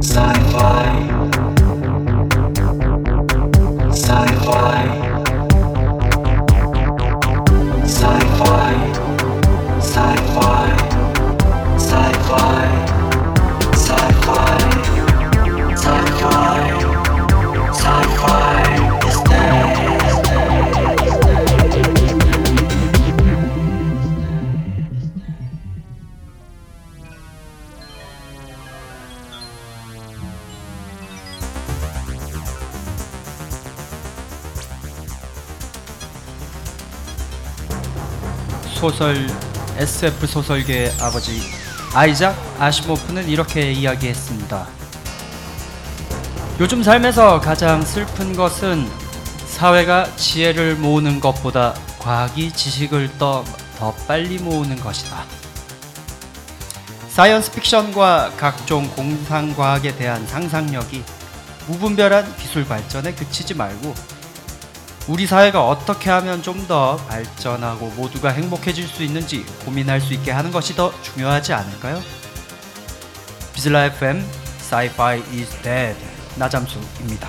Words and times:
Sci-fi. 0.00 0.84
Sci-fi. 3.90 5.13
소설 38.90 39.26
SF 39.78 40.26
소설계의 40.26 40.92
아버지 41.00 41.40
아이작 41.94 42.36
아시모프는 42.58 43.30
이렇게 43.30 43.72
이야기했습니다. 43.72 44.66
요즘 46.60 46.82
삶에서 46.82 47.40
가장 47.40 47.80
슬픈 47.80 48.36
것은 48.36 48.86
사회가 49.46 50.14
지혜를 50.16 50.74
모으는 50.74 51.18
것보다 51.18 51.72
과학이 51.98 52.52
지식을 52.52 53.16
더, 53.18 53.42
더 53.78 53.94
빨리 54.06 54.36
모으는 54.36 54.78
것이다. 54.78 55.24
science 57.08 57.52
fiction과 57.52 58.32
각종 58.36 58.86
공상과학에 58.90 59.96
대한 59.96 60.26
상상력이 60.26 61.02
무분별한 61.68 62.36
기술 62.36 62.66
발전에 62.66 63.14
그치지 63.14 63.54
말고 63.54 63.94
우리 65.06 65.26
사회가 65.26 65.66
어떻게 65.66 66.10
하면 66.10 66.42
좀 66.42 66.64
더 66.66 66.96
발전하고 67.08 67.88
모두가 67.90 68.30
행복해질 68.30 68.88
수 68.88 69.02
있는지 69.02 69.44
고민할 69.66 70.00
수 70.00 70.14
있게 70.14 70.30
하는 70.30 70.50
것이 70.50 70.74
더 70.74 70.92
중요하지 71.02 71.52
않을까요? 71.52 72.00
비슬라 73.52 73.84
FM 73.84 74.24
Sci-Fi 74.60 75.18
is 75.34 75.50
Dead 75.62 75.94
나잠수입니다. 76.36 77.28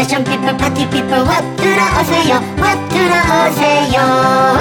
패션 0.00 0.24
피플 0.24 0.56
파티 0.56 0.88
피플 0.88 1.12
워 1.12 1.26
들어오세요 1.56 2.36
워 2.58 2.88
들어오세요 2.88 4.59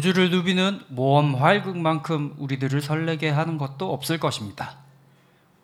우주를 0.00 0.30
누비는 0.30 0.80
모험 0.88 1.34
활극만큼 1.34 2.34
우리들을 2.38 2.80
설레게 2.80 3.28
하는 3.28 3.58
것도 3.58 3.92
없을 3.92 4.18
것입니다. 4.18 4.76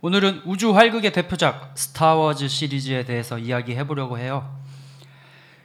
오늘은 0.02 0.42
우주 0.44 0.76
활극의 0.76 1.14
대표작 1.14 1.72
스타워즈 1.74 2.46
시리즈에 2.48 3.06
대해서 3.06 3.38
이야기해 3.38 3.86
보려고 3.86 4.18
해요. 4.18 4.54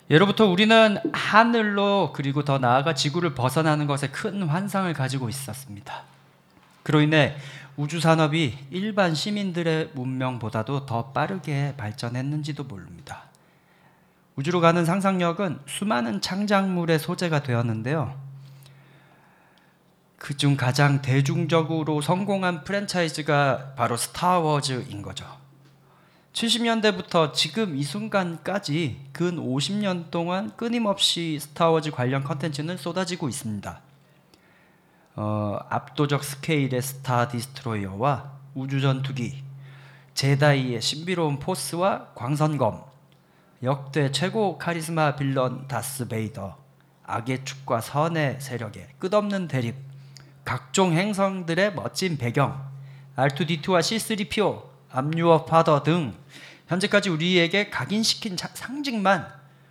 예로부터 0.10 0.46
우리는 0.46 0.98
하늘로 1.12 2.14
그리고 2.14 2.46
더 2.46 2.60
나아가 2.60 2.94
지구를 2.94 3.36
벗어나는 3.36 3.88
것에 3.88 4.08
큰 4.08 4.44
환상을 4.44 4.92
가지고 4.94 5.28
있었습니다. 5.28 6.04
그로 6.84 7.02
인해 7.02 7.36
우주 7.76 8.00
산업이 8.00 8.58
일반 8.72 9.14
시민들의 9.14 9.90
문명보다도 9.96 10.86
더 10.86 11.08
빠르게 11.08 11.74
발전했는지도 11.76 12.64
모릅니다. 12.64 13.24
우주로 14.38 14.62
가는 14.62 14.86
상상력은 14.86 15.60
수많은 15.66 16.22
창작물의 16.22 17.00
소재가 17.00 17.44
되었는데요. 17.44 18.31
그중 20.22 20.56
가장 20.56 21.02
대중적으로 21.02 22.00
성공한 22.00 22.64
프랜차이즈가 22.64 23.74
바로 23.76 23.98
스타워즈인 23.98 25.02
거죠. 25.02 25.26
70년대부터 26.34 27.34
지금 27.34 27.76
이 27.76 27.82
순간까지 27.82 29.08
근 29.14 29.38
50년 29.38 30.12
동안 30.12 30.56
끊임없이 30.56 31.40
스타워즈 31.42 31.90
관련 31.90 32.24
컨텐츠는 32.24 32.78
쏟아지고 32.78 33.30
있습니다. 33.30 33.82
어, 35.16 35.58
압도적 35.70 36.24
스케일의 36.24 36.84
스타 36.84 37.28
디스트로이어와 37.28 38.32
우주 38.54 38.80
전투기, 38.80 39.44
제다이의 40.14 40.84
신비로운 40.84 41.40
포스와 41.40 42.10
광선검, 42.14 42.84
역대 43.64 44.12
최고 44.12 44.60
카리스마 44.60 45.16
빌런 45.16 45.68
다스 45.68 46.08
베이더, 46.08 46.58
악의 47.06 47.44
축과 47.44 47.82
선의 47.82 48.40
세력의 48.40 48.88
끝없는 49.00 49.48
대립, 49.48 49.91
각종 50.44 50.94
행성들의 50.94 51.76
멋진 51.76 52.18
배경, 52.18 52.70
R2D2와 53.16 53.80
C3PO, 53.80 54.64
압류어 54.92 55.46
파더 55.46 55.84
등 55.84 56.14
현재까지 56.68 57.10
우리에게 57.10 57.70
각인시킨 57.70 58.38
자- 58.38 58.50
상징만 58.54 59.28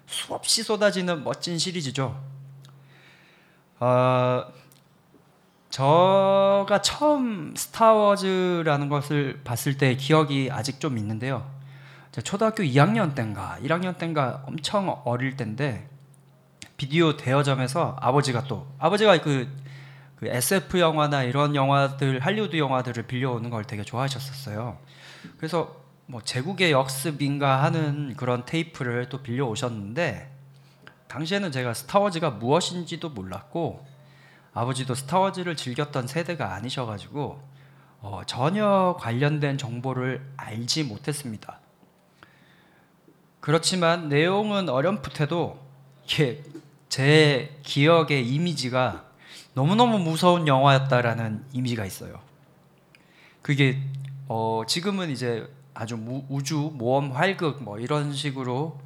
수없이 0.06 0.62
쏟아지는 0.62 1.24
멋진 1.24 1.58
시리즈죠. 1.58 2.20
어, 3.80 4.44
저가 5.70 6.82
처음 6.82 7.54
스타워즈라는 7.56 8.88
것을 8.88 9.40
봤을 9.44 9.78
때 9.78 9.94
기억이 9.96 10.48
아직 10.50 10.80
좀 10.80 10.98
있는데요. 10.98 11.48
초등학교 12.24 12.64
2학년 12.64 13.14
때인가 13.14 13.56
1학년 13.62 13.96
때인가 13.96 14.42
엄청 14.46 15.00
어릴 15.04 15.36
때인데 15.36 15.88
비디오 16.76 17.16
대여점에서 17.16 17.96
아버지가 18.00 18.44
또 18.44 18.66
아버지가 18.78 19.20
그, 19.20 19.48
그 20.20 20.28
SF 20.28 20.78
영화나 20.80 21.22
이런 21.22 21.54
영화들 21.54 22.20
할리우드 22.20 22.58
영화들을 22.58 23.04
빌려오는 23.04 23.48
걸 23.48 23.64
되게 23.64 23.82
좋아하셨었어요. 23.82 24.78
그래서 25.38 25.74
뭐 26.04 26.20
제국의 26.20 26.72
역습인가 26.72 27.62
하는 27.62 28.14
그런 28.16 28.44
테이프를 28.44 29.08
또 29.08 29.22
빌려 29.22 29.46
오셨는데 29.46 30.30
당시에는 31.08 31.50
제가 31.50 31.72
스타워즈가 31.72 32.30
무엇인지도 32.30 33.08
몰랐고 33.08 33.86
아버지도 34.52 34.94
스타워즈를 34.94 35.56
즐겼던 35.56 36.06
세대가 36.06 36.52
아니셔가지고 36.52 37.42
어, 38.02 38.20
전혀 38.26 38.96
관련된 39.00 39.56
정보를 39.56 40.32
알지 40.36 40.84
못했습니다. 40.84 41.60
그렇지만 43.40 44.10
내용은 44.10 44.68
어렴풋해도 44.68 45.58
이게 46.04 46.42
제 46.90 47.58
기억의 47.62 48.28
이미지가 48.28 49.09
너무너무 49.54 49.98
무서운 49.98 50.46
영화였다라는 50.46 51.44
이미지가 51.52 51.84
있어요. 51.84 52.20
그게 53.42 53.82
어, 54.28 54.62
지금은 54.66 55.10
이제 55.10 55.52
아주 55.74 55.96
무, 55.96 56.24
우주 56.28 56.70
모험 56.74 57.12
활극 57.12 57.62
뭐 57.62 57.78
이런 57.78 58.12
식으로 58.12 58.78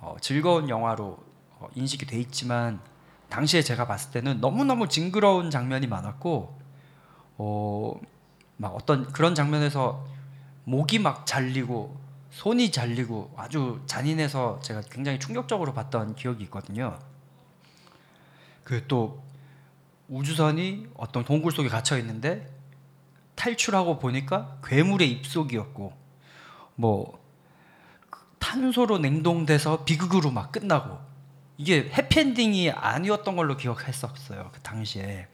어, 0.00 0.16
즐거운 0.20 0.68
영화로 0.68 1.18
어, 1.58 1.68
인식이 1.74 2.06
돼 2.06 2.18
있지만 2.18 2.80
당시에 3.28 3.62
제가 3.62 3.86
봤을 3.86 4.12
때는 4.12 4.40
너무너무 4.40 4.88
징그러운 4.88 5.50
장면이 5.50 5.86
많았고 5.86 6.58
어, 7.38 8.00
막 8.56 8.74
어떤 8.74 9.12
그런 9.12 9.34
장면에서 9.34 10.04
목이 10.64 10.98
막 10.98 11.26
잘리고 11.26 11.96
손이 12.30 12.70
잘리고 12.70 13.32
아주 13.36 13.80
잔인해서 13.86 14.60
제가 14.62 14.82
굉장히 14.90 15.18
충격적으로 15.18 15.72
봤던 15.72 16.14
기억이 16.14 16.44
있거든요. 16.44 16.98
그또 18.64 19.22
우주선이 20.08 20.88
어떤 20.94 21.24
동굴 21.24 21.52
속에 21.52 21.68
갇혀 21.68 21.98
있는데 21.98 22.48
탈출하고 23.34 23.98
보니까 23.98 24.58
괴물의 24.64 25.10
입속이었고 25.10 25.92
뭐 26.76 27.18
탄소로 28.38 28.98
냉동돼서 28.98 29.84
비극으로 29.84 30.30
막 30.30 30.52
끝나고 30.52 30.98
이게 31.58 31.90
해피엔딩이 31.92 32.70
아니었던 32.70 33.36
걸로 33.36 33.56
기억했었어요 33.56 34.50
그 34.52 34.60
당시에 34.60 35.28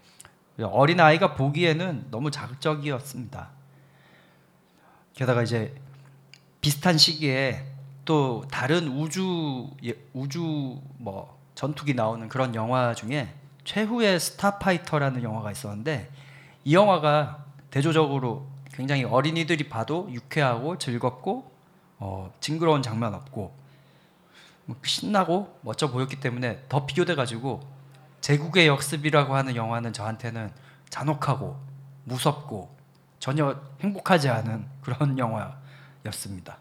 어린 0.60 1.00
아이가 1.00 1.34
보기에는 1.34 2.08
너무 2.10 2.30
자극적이었습니다. 2.30 3.50
게다가 5.14 5.42
이제 5.42 5.74
비슷한 6.60 6.98
시기에 6.98 7.66
또 8.04 8.44
다른 8.50 8.88
우주 8.88 9.70
예, 9.84 9.94
우주 10.12 10.80
뭐 10.98 11.38
전투기 11.54 11.94
나오는 11.94 12.28
그런 12.28 12.54
영화 12.54 12.94
중에 12.94 13.34
최후의 13.64 14.20
스타파이터라는 14.20 15.22
영화가 15.22 15.52
있었는데 15.52 16.10
이 16.64 16.74
영화가 16.74 17.44
대조적으로 17.70 18.46
굉장히 18.72 19.04
어린이들이 19.04 19.68
봐도 19.68 20.08
유쾌하고 20.10 20.78
즐겁고 20.78 21.50
어, 21.98 22.32
징그러운 22.40 22.82
장면 22.82 23.14
없고 23.14 23.54
뭐 24.64 24.76
신나고 24.84 25.58
멋져 25.62 25.90
보였기 25.90 26.20
때문에 26.20 26.64
더 26.68 26.86
비교돼 26.86 27.14
가지고 27.14 27.60
제국의 28.20 28.68
역습이라고 28.68 29.34
하는 29.34 29.56
영화는 29.56 29.92
저한테는 29.92 30.52
잔혹하고 30.88 31.60
무섭고 32.04 32.74
전혀 33.18 33.60
행복하지 33.80 34.28
않은 34.28 34.66
그런 34.80 35.18
영화였습니다. 36.04 36.58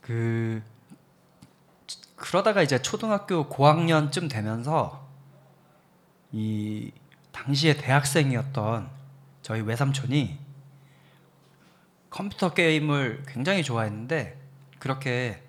그 0.00 0.62
그러다가 2.16 2.62
이제 2.62 2.80
초등학교 2.80 3.48
고학년쯤 3.48 4.28
되면서 4.28 5.05
이 6.32 6.90
당시에 7.32 7.74
대학생이었던 7.74 8.88
저희 9.42 9.60
외삼촌이 9.60 10.38
컴퓨터 12.10 12.54
게임을 12.54 13.24
굉장히 13.28 13.62
좋아했는데 13.62 14.40
그렇게 14.78 15.42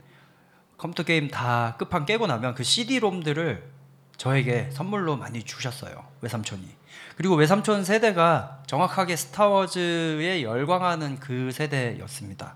컴퓨터 0.78 1.04
게임 1.04 1.30
다 1.30 1.76
끝판 1.80 2.06
깨고 2.06 2.28
나면 2.28 2.54
그 2.54 2.64
CD-롬들을 2.64 3.78
저에게 4.18 4.70
선물로 4.72 5.16
많이 5.18 5.44
주셨어요 5.44 6.08
외삼촌이. 6.22 6.68
그리고 7.16 7.36
외삼촌 7.36 7.84
세대가 7.84 8.62
정확하게 8.68 9.16
스타워즈에 9.16 10.44
열광하는 10.44 11.20
그 11.20 11.52
세대였습니다. 11.52 12.56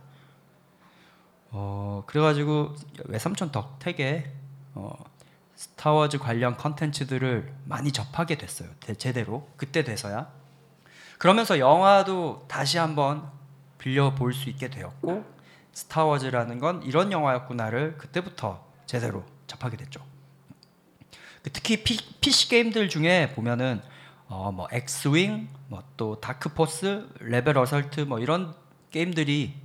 어 1.51 2.03
그래가지고 2.05 2.75
외삼촌 3.05 3.51
덕택에 3.51 4.31
어, 4.73 4.93
스타워즈 5.55 6.17
관련 6.17 6.57
컨텐츠들을 6.57 7.53
많이 7.65 7.91
접하게 7.91 8.37
됐어요 8.37 8.69
대- 8.79 8.95
제대로 8.95 9.47
그때 9.57 9.83
돼서야 9.83 10.31
그러면서 11.17 11.59
영화도 11.59 12.45
다시 12.47 12.77
한번 12.77 13.29
빌려 13.77 14.15
볼 14.15 14.33
수 14.33 14.49
있게 14.49 14.69
되었고 14.69 15.23
스타워즈라는 15.73 16.59
건 16.59 16.81
이런 16.83 17.11
영화였구나를 17.11 17.97
그때부터 17.97 18.65
제대로 18.85 19.23
접하게 19.47 19.77
됐죠. 19.77 20.03
그 21.43 21.49
특히 21.51 21.83
피, 21.83 21.97
PC 22.19 22.49
게임들 22.49 22.89
중에 22.89 23.31
보면은 23.33 23.81
어, 24.27 24.51
뭐 24.51 24.67
엑스윙, 24.71 25.47
뭐 25.67 25.81
또 25.97 26.19
다크포스, 26.19 27.07
레벨 27.21 27.57
어설트 27.57 28.01
뭐 28.01 28.19
이런 28.19 28.53
게임들이 28.91 29.55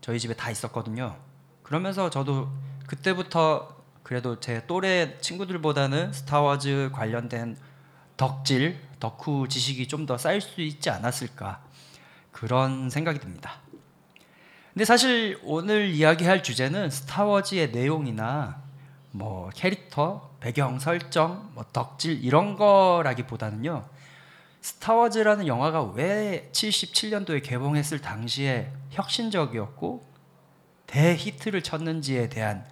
저희 0.00 0.18
집에 0.20 0.34
다 0.34 0.50
있었거든요. 0.50 1.16
그러면서 1.62 2.08
저도 2.10 2.48
그때부터 2.86 3.76
그래도 4.08 4.40
제 4.40 4.66
또래 4.66 5.18
친구들보다는 5.20 6.14
스타워즈 6.14 6.88
관련된 6.94 7.58
덕질, 8.16 8.80
덕후 8.98 9.48
지식이 9.48 9.86
좀 9.86 10.06
더 10.06 10.16
쌓일 10.16 10.40
수 10.40 10.62
있지 10.62 10.88
않았을까 10.88 11.60
그런 12.32 12.88
생각이 12.88 13.18
듭니다. 13.18 13.60
근데 14.72 14.86
사실 14.86 15.38
오늘 15.44 15.90
이야기할 15.90 16.42
주제는 16.42 16.88
스타워즈의 16.88 17.70
내용이나 17.72 18.62
뭐 19.10 19.50
캐릭터, 19.54 20.30
배경 20.40 20.78
설정, 20.78 21.50
뭐 21.52 21.66
덕질 21.70 22.24
이런 22.24 22.56
거라기보다는요. 22.56 23.84
스타워즈라는 24.62 25.46
영화가 25.46 25.82
왜 25.82 26.48
77년도에 26.52 27.42
개봉했을 27.42 28.00
당시에 28.00 28.72
혁신적이었고 28.88 30.10
대히트를 30.86 31.62
쳤는지에 31.62 32.30
대한 32.30 32.64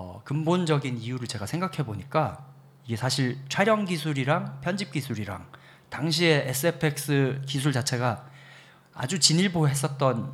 어, 0.00 0.20
근본적인 0.22 0.96
이유를 0.98 1.26
제가 1.26 1.44
생각해 1.46 1.78
보니까 1.78 2.46
이게 2.84 2.94
사실 2.94 3.36
촬영 3.48 3.84
기술이랑 3.84 4.60
편집 4.60 4.92
기술이랑 4.92 5.44
당시에 5.90 6.48
SFX 6.48 7.42
기술 7.46 7.72
자체가 7.72 8.24
아주 8.94 9.18
진일보했었던 9.18 10.32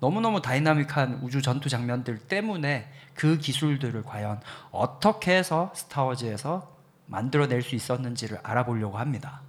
너무너무 0.00 0.40
다이나믹한 0.40 1.20
우주 1.22 1.42
전투 1.42 1.68
장면들 1.68 2.18
때문에 2.18 2.90
그 3.12 3.36
기술들을 3.36 4.04
과연 4.04 4.40
어떻게 4.70 5.36
해서 5.36 5.70
스타워즈에서 5.74 6.74
만들어낼 7.04 7.60
수 7.60 7.74
있었는지를 7.74 8.38
알아보려고 8.42 8.96
합니다. 8.96 9.42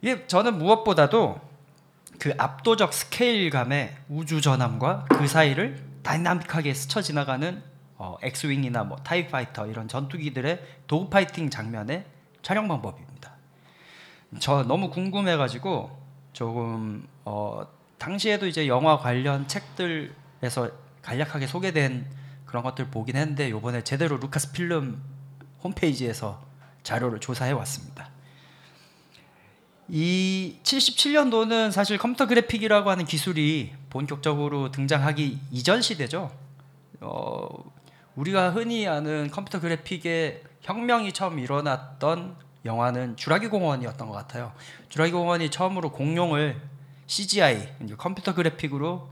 이게 0.00 0.28
저는 0.28 0.58
무엇보다도 0.58 1.40
그 2.20 2.34
압도적 2.38 2.92
스케일감의 2.92 3.96
우주 4.08 4.40
전함과 4.40 5.06
그 5.08 5.26
사이를 5.26 5.82
다이나믹하게 6.04 6.72
스쳐 6.72 7.02
지나가는 7.02 7.68
어, 8.02 8.16
엑스윙이나 8.22 8.84
뭐 8.84 8.96
타이 8.96 9.28
파이터 9.28 9.66
이런 9.66 9.86
전투기들의 9.86 10.64
dogfighting 10.86 11.50
장면의 11.50 12.06
촬영 12.40 12.66
방법입니다. 12.66 13.32
저 14.38 14.62
너무 14.62 14.88
궁금해가지고 14.88 16.00
조금 16.32 17.06
어, 17.26 17.66
당시에도 17.98 18.46
이제 18.46 18.66
영화 18.68 18.96
관련 18.96 19.46
책들에서 19.46 20.70
간략하게 21.02 21.46
소개된 21.46 22.06
그런 22.46 22.62
것들 22.62 22.86
보긴 22.86 23.16
했는데 23.16 23.48
이번에 23.48 23.84
제대로 23.84 24.16
루카스 24.16 24.52
필름 24.52 25.02
홈페이지에서 25.62 26.42
자료를 26.82 27.20
조사해 27.20 27.52
왔습니다. 27.52 28.08
이 29.88 30.56
77년도는 30.62 31.70
사실 31.70 31.98
컴퓨터 31.98 32.26
그래픽이라고 32.26 32.88
하는 32.88 33.04
기술이 33.04 33.74
본격적으로 33.90 34.70
등장하기 34.70 35.38
이전 35.50 35.82
시대죠. 35.82 36.30
어, 37.02 37.70
우리가 38.20 38.50
흔히 38.50 38.86
아는 38.86 39.30
컴퓨터 39.30 39.60
그래픽의 39.60 40.42
혁명이 40.60 41.14
처음 41.14 41.38
일어났던 41.38 42.36
영화는 42.66 43.16
주라기 43.16 43.48
공원이었던 43.48 44.06
것 44.06 44.12
같아요. 44.12 44.52
주라기 44.90 45.12
공원이 45.12 45.50
처음으로 45.50 45.90
공룡을 45.90 46.60
CGI 47.06 47.76
컴퓨터 47.96 48.34
그래픽으로 48.34 49.08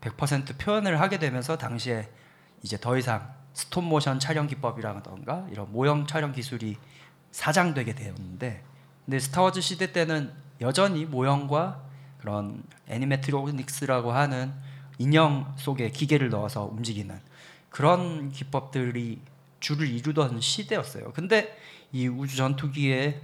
100% 0.00 0.58
표현을 0.58 1.00
하게 1.00 1.20
되면서 1.20 1.58
당시에 1.58 2.08
이제 2.62 2.76
더 2.76 2.98
이상 2.98 3.32
스톱 3.52 3.84
모션 3.84 4.18
촬영 4.18 4.48
기법이라던가 4.48 5.46
이런 5.52 5.70
모형 5.70 6.08
촬영 6.08 6.32
기술이 6.32 6.76
사장되게 7.30 7.94
되었는데 7.94 8.64
근데 9.04 9.18
스타워즈 9.20 9.60
시대 9.60 9.92
때는 9.92 10.32
여전히 10.60 11.04
모형과 11.04 11.82
그런 12.18 12.64
animatronics라고 12.88 14.10
하는 14.10 14.52
인형 14.98 15.54
속에 15.56 15.90
기계를 15.90 16.30
넣어서 16.30 16.64
움직이는 16.64 17.29
그런 17.70 18.30
기법들이 18.30 19.20
주를 19.60 19.88
이루던 19.88 20.40
시대였어요. 20.40 21.12
근데 21.12 21.56
이 21.92 22.08
우주 22.08 22.36
전투기에 22.36 23.20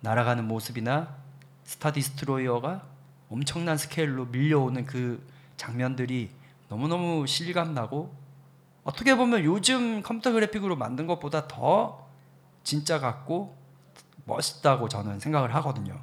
날아가는 0.00 0.46
모습이나 0.46 1.16
스타 1.64 1.92
디스트로이어가 1.92 2.82
엄청난 3.30 3.76
스케일로 3.76 4.26
밀려오는 4.26 4.84
그 4.84 5.24
장면들이 5.56 6.30
너무너무 6.68 7.26
실감나고 7.26 8.14
어떻게 8.84 9.14
보면 9.14 9.44
요즘 9.44 10.02
컴퓨터 10.02 10.32
그래픽으로 10.32 10.76
만든 10.76 11.06
것보다 11.06 11.46
더 11.46 12.08
진짜 12.64 12.98
같고 12.98 13.56
멋있다고 14.24 14.88
저는 14.88 15.20
생각을 15.20 15.54
하거든요. 15.56 16.00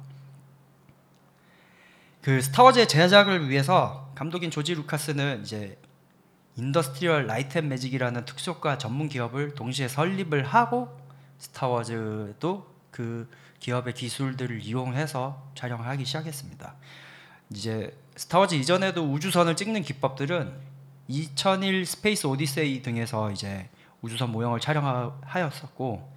그 2.22 2.40
스타워즈의 2.40 2.88
제작을 2.88 3.48
위해서 3.48 4.10
감독인 4.14 4.50
조지 4.50 4.74
루카스는 4.74 5.42
이제 5.42 5.78
인더스트리얼 6.56 7.26
라이트 7.26 7.58
앤 7.58 7.68
매직이라는 7.68 8.24
특수효과 8.24 8.78
전문 8.78 9.08
기업을 9.08 9.54
동시에 9.54 9.88
설립을 9.88 10.44
하고 10.44 10.88
스타워즈도 11.38 12.66
그 12.90 13.30
기업의 13.60 13.94
기술들을 13.94 14.60
이용해서 14.62 15.50
촬영을 15.54 15.86
하기 15.86 16.04
시작했습니다. 16.04 16.74
이제 17.50 17.96
스타워즈 18.16 18.54
이전에도 18.54 19.10
우주선을 19.12 19.56
찍는 19.56 19.82
기법들은 19.82 20.52
2001 21.08 21.86
스페이스 21.86 22.26
오디세이 22.26 22.82
등에서 22.82 23.30
이제 23.30 23.68
우주선 24.02 24.30
모형을 24.30 24.60
촬영하였었고 24.60 26.10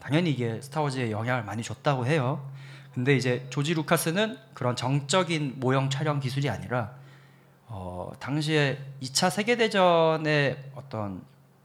당연히 0.00 0.30
이게 0.30 0.60
스타워즈에 0.60 1.10
영향을 1.10 1.44
많이 1.44 1.62
줬다고 1.62 2.06
해요. 2.06 2.50
근데 2.94 3.16
이제 3.16 3.46
조지 3.50 3.74
루카스는 3.74 4.38
그런 4.54 4.74
정적인 4.74 5.54
모형 5.56 5.90
촬영 5.90 6.20
기술이 6.20 6.48
아니라 6.48 6.94
어, 7.72 8.10
당시에 8.18 8.78
2차 9.00 9.30
세계 9.30 9.56
대전의 9.56 10.70
어떤 10.74 11.22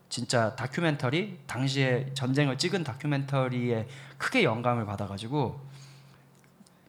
진짜 0.08 0.54
다큐멘터리 0.54 1.40
당시에 1.48 2.12
전쟁을 2.14 2.58
찍은 2.58 2.84
다큐멘터리에 2.84 3.88
크게 4.16 4.44
영감을 4.44 4.86
받아가지고 4.86 5.60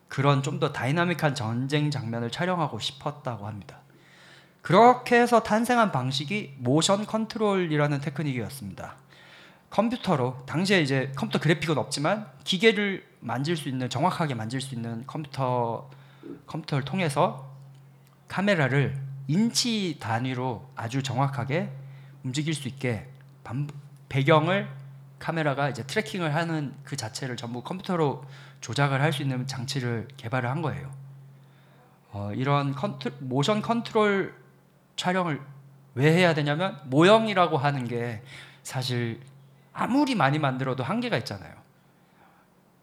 그런 0.07 0.43
좀 0.43 0.59
더 0.59 0.71
다이나믹한 0.71 1.33
전쟁 1.35 1.89
장면을 1.89 2.29
촬영하고 2.29 2.79
싶었다고 2.79 3.47
합니다. 3.47 3.79
그렇게 4.61 5.19
해서 5.19 5.41
탄생한 5.41 5.91
방식이 5.91 6.55
motion 6.59 7.05
control이라는 7.07 7.99
테크닉이었습니다. 8.01 8.95
컴퓨터로 9.71 10.45
당시에 10.45 10.81
이제 10.81 11.11
컴퓨터 11.15 11.39
그래픽은 11.39 11.77
없지만 11.77 12.27
기계를 12.43 13.03
만질 13.19 13.57
수 13.57 13.67
있는 13.67 13.89
정확하게 13.89 14.35
만질 14.35 14.61
수 14.61 14.75
있는 14.75 15.05
컴퓨터 15.07 15.89
컴퓨터를 16.45 16.85
통해서 16.85 17.51
카메라를 18.27 19.06
인치 19.27 19.97
단위로 19.99 20.69
아주 20.75 21.03
정확하게 21.03 21.69
움직일 22.23 22.53
수 22.53 22.67
있게 22.67 23.07
반, 23.43 23.67
배경을 24.09 24.69
카메라가 25.19 25.69
이제 25.69 25.83
tracking을 25.83 26.33
하는 26.33 26.73
그 26.83 26.95
자체를 26.95 27.35
전부 27.37 27.61
컴퓨터로 27.63 28.23
조작을 28.61 29.01
할 29.01 29.11
수 29.11 29.21
있는 29.23 29.47
장치를 29.47 30.07
개발을 30.17 30.49
한 30.49 30.61
거예요. 30.61 30.91
어, 32.11 32.31
이런 32.33 32.73
컨트, 32.73 33.13
motion 33.19 33.61
control 33.61 34.33
촬영을 34.95 35.41
왜 35.95 36.13
해야 36.13 36.33
되냐면 36.33 36.79
모형이라고 36.85 37.57
하는 37.57 37.87
게 37.87 38.21
사실 38.63 39.19
아무리 39.73 40.15
많이 40.15 40.39
만들어도 40.39 40.83
한계가 40.83 41.17
있잖아요. 41.17 41.53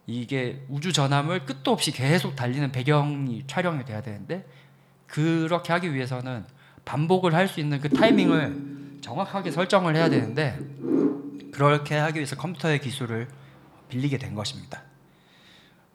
이게 0.06 0.64
우주 0.68 0.92
전함을 0.92 1.46
끝도 1.46 1.72
없이 1.72 1.90
계속 1.90 2.36
달리는 2.36 2.70
배경이 2.70 3.46
촬영이 3.46 3.84
돼야 3.84 4.02
되는데 4.02 4.46
그렇게 5.14 5.72
하기 5.72 5.94
위해서는 5.94 6.44
반복을 6.84 7.34
할 7.34 7.46
수 7.46 7.60
있는 7.60 7.80
그 7.80 7.88
타이밍을 7.88 8.98
정확하게 9.00 9.52
설정을 9.52 9.94
해야 9.94 10.08
되는데 10.08 10.58
그렇게 11.52 11.96
하기 11.96 12.18
위해서 12.18 12.34
컴퓨터의 12.34 12.80
기술을 12.80 13.28
빌리게 13.88 14.18
된 14.18 14.34
것입니다. 14.34 14.82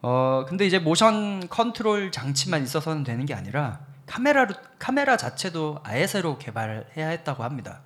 어 0.02 0.46
근데 0.48 0.66
이제 0.66 0.80
motion 0.80 1.50
control 1.50 2.12
장치만 2.12 2.64
있어서는 2.64 3.04
되는 3.04 3.26
게 3.26 3.34
아니라 3.34 3.82
카메라로 4.06 4.54
카메라 4.80 5.18
자체도 5.18 5.80
아예 5.84 6.08
새로 6.08 6.38
개발해야 6.38 7.10
했다고 7.10 7.44
합니다. 7.44 7.82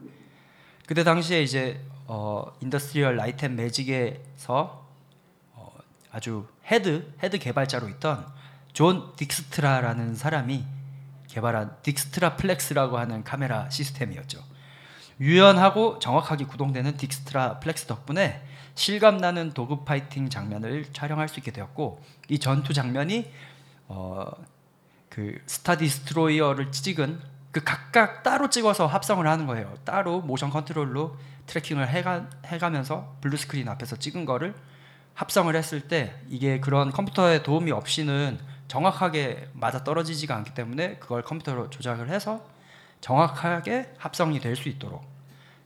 그때 0.85 1.03
당시에 1.03 1.41
이제 1.41 1.83
어 2.05 2.45
인더스트리얼 2.61 3.15
라이트 3.15 3.43
앤 3.45 3.55
매직에서 3.55 4.85
어, 5.53 5.73
아주 6.11 6.45
head 6.67 7.11
head 7.23 7.39
개발자로 7.39 7.89
있던 7.89 8.27
존 8.73 9.15
딕스트라라는 9.15 10.15
사람이 10.15 10.72
개발한 11.33 11.77
딕스트라 11.81 12.37
플렉스라고 12.37 12.99
하는 12.99 13.23
카메라 13.23 13.67
시스템이었죠. 13.69 14.39
유연하고 15.19 15.97
정확하게 15.97 16.45
구동되는 16.45 16.97
딕스트라 16.97 17.59
플렉스 17.59 17.87
덕분에 17.87 18.43
실감나는 18.75 19.53
dogfighting 19.53 20.29
장면을 20.29 20.85
촬영할 20.93 21.27
수 21.29 21.39
있게 21.39 21.51
되었고 21.51 22.01
이 22.29 22.39
전투 22.39 22.73
장면이 22.73 23.31
어, 23.87 24.25
그 25.09 25.39
스타 25.47 25.75
디스트로이어를 25.77 26.71
찍은 26.71 27.19
그 27.51 27.63
각각 27.63 28.23
따로 28.23 28.49
찍어서 28.49 28.85
합성을 28.85 29.25
하는 29.25 29.47
거예요. 29.47 29.73
따로 29.85 30.21
motion 30.21 30.51
control로 30.51 31.17
tracking을 31.47 31.87
해가, 31.87 32.29
해가면서 32.45 33.17
blue 33.21 33.37
screen 33.37 33.67
앞에서 33.69 33.95
찍은 33.95 34.25
거를 34.25 34.55
합성을 35.13 35.55
했을 35.55 35.81
때 35.81 36.15
이게 36.29 36.59
그런 36.59 36.91
컴퓨터의 36.91 37.43
도움이 37.43 37.71
없이는 37.71 38.39
정확하게 38.67 39.49
맞아 39.53 39.83
떨어지지가 39.83 40.35
않기 40.35 40.53
때문에 40.53 40.97
그걸 40.97 41.21
컴퓨터로 41.23 41.69
조작을 41.69 42.09
해서 42.09 42.45
정확하게 43.01 43.93
합성이 43.97 44.39
될 44.39 44.55
수 44.55 44.69
있도록 44.69 45.03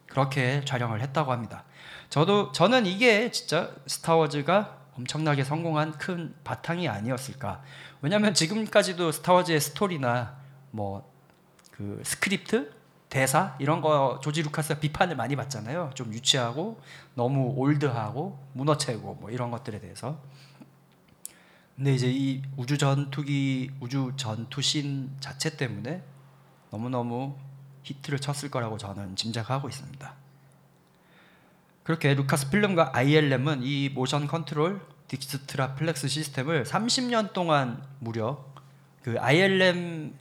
그렇게 0.08 0.64
촬영을 0.66 1.02
했다고 1.02 1.32
합니다. 1.32 1.64
저도 2.10 2.52
저는 2.52 2.86
이게 2.86 3.30
진짜 3.32 3.72
스타워즈가 3.86 4.78
엄청나게 4.98 5.44
성공한 5.44 5.92
큰 5.92 6.34
바탕이 6.44 6.88
아니었을까. 6.90 7.62
왜냐하면 8.02 8.34
지금까지도 8.34 9.12
스타워즈의 9.12 9.60
스토리나 9.62 10.36
뭐 10.72 11.18
그 11.78 12.02
스크립트, 12.04 12.74
대사 13.08 13.56
이런 13.60 13.82
거 13.82 14.20
조지 14.22 14.42
루카스가 14.42 14.80
비판을 14.80 15.16
많이 15.16 15.36
받잖아요. 15.36 15.92
좀 15.94 16.12
유치하고 16.12 16.82
너무 17.14 17.54
올드하고 17.56 18.38
문어체고 18.54 19.20
뭐 19.22 19.30
이런 19.30 19.52
것들에 19.52 19.80
대해서. 19.80 20.18
근데 21.78 21.94
이제 21.94 22.12
이 22.12 22.42
우주 22.58 22.76
전투기 22.80 23.70
우주 23.80 24.12
전투신 24.18 25.12
자체 25.20 25.56
때문에 25.56 26.02
너무 26.72 26.90
너무 26.90 27.36
히트를 27.84 28.18
쳤을 28.20 28.50
거라고 28.50 28.80
저는 28.80 29.16
짐작하고 29.16 29.70
있습니다. 29.70 30.14
그렇게 31.84 32.16
루카스 32.16 32.50
필름과 32.50 32.94
ILM은 32.96 33.62
이 33.62 33.90
모션 33.90 34.26
컨트롤 34.26 34.82
Dykstraflex 35.08 36.08
시스템을 36.08 36.64
30년 36.64 37.32
동안 37.34 37.82
무려 38.00 38.44
그 39.04 39.16
ILM에서 39.20 40.16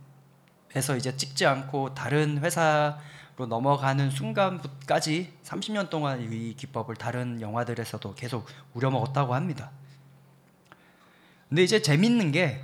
이제 0.98 1.16
찍지 1.16 1.46
않고 1.46 1.94
다른 1.94 2.38
회사로 2.38 3.46
넘어가는 3.48 4.10
순간까지 4.10 5.32
30년 5.42 5.88
동안 5.88 6.20
이 6.30 6.54
기법을 6.54 6.96
다른 6.96 7.40
영화들에서도 7.40 8.14
계속 8.14 8.46
우려먹었다고 8.74 9.34
합니다. 9.34 9.72
근데 11.48 11.62
이제 11.62 11.80
재밌는 11.80 12.32
게 12.32 12.62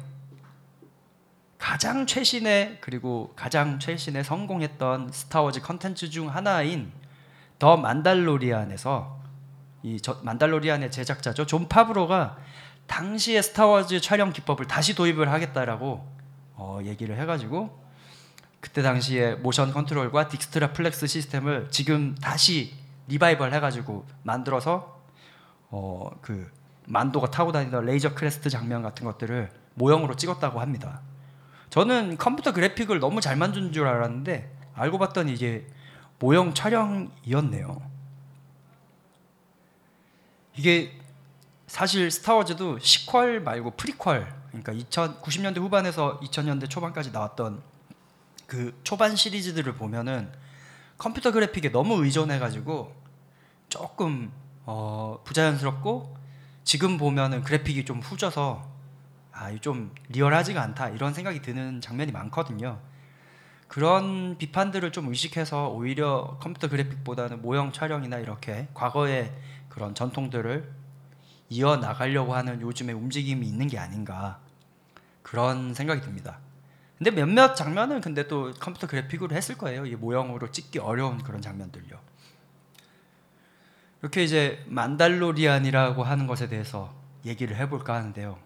가장 1.58 2.06
최신의 2.06 2.78
그리고 2.80 3.32
가장 3.36 3.78
최신의 3.78 4.24
성공했던 4.24 5.12
스타워즈 5.12 5.60
컨텐츠 5.60 6.10
중 6.10 6.28
하나인 6.28 6.90
The 7.58 7.76
Mandalorian에서 7.76 9.20
이 9.84 10.00
만달로리안의 10.22 10.90
제작자죠. 10.90 11.46
존 11.46 11.68
파브로가 11.68 12.38
당시의 12.88 13.42
스타워즈 13.42 14.00
촬영 14.00 14.32
기법을 14.32 14.66
다시 14.66 14.96
도입을 14.96 15.30
하겠다라고 15.30 16.04
어, 16.54 16.80
얘기를 16.82 17.16
해가지고 17.18 17.80
그때 18.60 18.82
당시에 18.82 19.34
모션 19.36 19.72
컨트롤과 19.72 20.28
Dykstraflex 20.28 21.06
시스템을 21.06 21.68
지금 21.70 22.14
다시 22.16 22.74
리바이벌 23.08 23.52
해가지고 23.54 24.06
만들어서 24.24 25.00
어, 25.70 26.10
그 26.20 26.50
만도가 26.86 27.30
타고 27.30 27.52
다니던 27.52 27.86
Razor 27.86 28.14
Crest 28.14 28.50
장면 28.50 28.82
같은 28.82 29.04
것들을 29.04 29.50
모형으로 29.74 30.16
찍었다고 30.16 30.60
합니다. 30.60 31.00
저는 31.70 32.18
컴퓨터 32.18 32.52
그래픽을 32.52 33.00
너무 33.00 33.20
잘 33.20 33.36
만든 33.36 33.72
줄 33.72 33.86
알았는데 33.86 34.50
알고 34.74 34.98
봤더니 34.98 35.32
이게 35.32 35.66
모형 36.18 36.54
촬영이었네요. 36.54 37.80
이게 40.56 40.98
사실 41.66 42.10
스타워즈도 42.10 42.78
sequel 42.78 43.40
말고 43.40 43.72
프리퀄 43.72 44.26
그러니까 44.48 44.72
2090년대 44.72 45.58
후반에서 45.58 46.20
2000년대 46.20 46.68
초반까지 46.68 47.10
나왔던 47.10 47.62
그 48.46 48.78
초반 48.84 49.16
시리즈들을 49.16 49.74
보면은 49.74 50.30
컴퓨터 50.98 51.32
그래픽에 51.32 51.72
너무 51.72 52.04
의존해 52.04 52.38
가지고 52.38 52.94
조금 53.70 54.30
어 54.66 55.18
부자연스럽고 55.24 56.21
지금 56.64 56.98
보면은 56.98 57.42
그래픽이 57.42 57.84
좀 57.84 58.00
후져서 58.00 58.70
아 59.32 59.56
좀 59.60 59.92
리얼하지가 60.10 60.62
않다 60.62 60.90
이런 60.90 61.14
생각이 61.14 61.42
드는 61.42 61.80
장면이 61.80 62.12
많거든요. 62.12 62.78
그런 63.66 64.36
비판들을 64.38 64.92
좀 64.92 65.08
의식해서 65.08 65.68
오히려 65.70 66.38
컴퓨터 66.40 66.68
그래픽보다는 66.68 67.42
모형 67.42 67.72
촬영이나 67.72 68.18
이렇게 68.18 68.68
과거의 68.74 69.32
그런 69.68 69.94
전통들을 69.94 70.70
이어 71.48 71.76
나가려고 71.76 72.34
하는 72.34 72.60
요즘의 72.60 72.94
움직임이 72.94 73.46
있는 73.46 73.66
게 73.66 73.78
아닌가 73.78 74.40
그런 75.22 75.74
생각이 75.74 76.02
듭니다. 76.02 76.38
근데 76.98 77.10
몇몇 77.10 77.54
장면은 77.54 78.00
근데 78.00 78.28
또 78.28 78.52
컴퓨터 78.60 78.86
그래픽으로 78.86 79.34
했을 79.34 79.56
거예요. 79.56 79.86
이 79.86 79.96
모형으로 79.96 80.50
찍기 80.50 80.78
어려운 80.78 81.18
그런 81.18 81.40
장면들요. 81.40 81.98
이렇게 84.02 84.24
이제 84.24 84.62
만달로리안이라고 84.66 86.02
하는 86.02 86.26
것에 86.26 86.48
대해서 86.48 86.92
얘기를 87.24 87.56
해볼까 87.56 87.94
하는데요. 87.94 88.36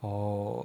어, 0.00 0.64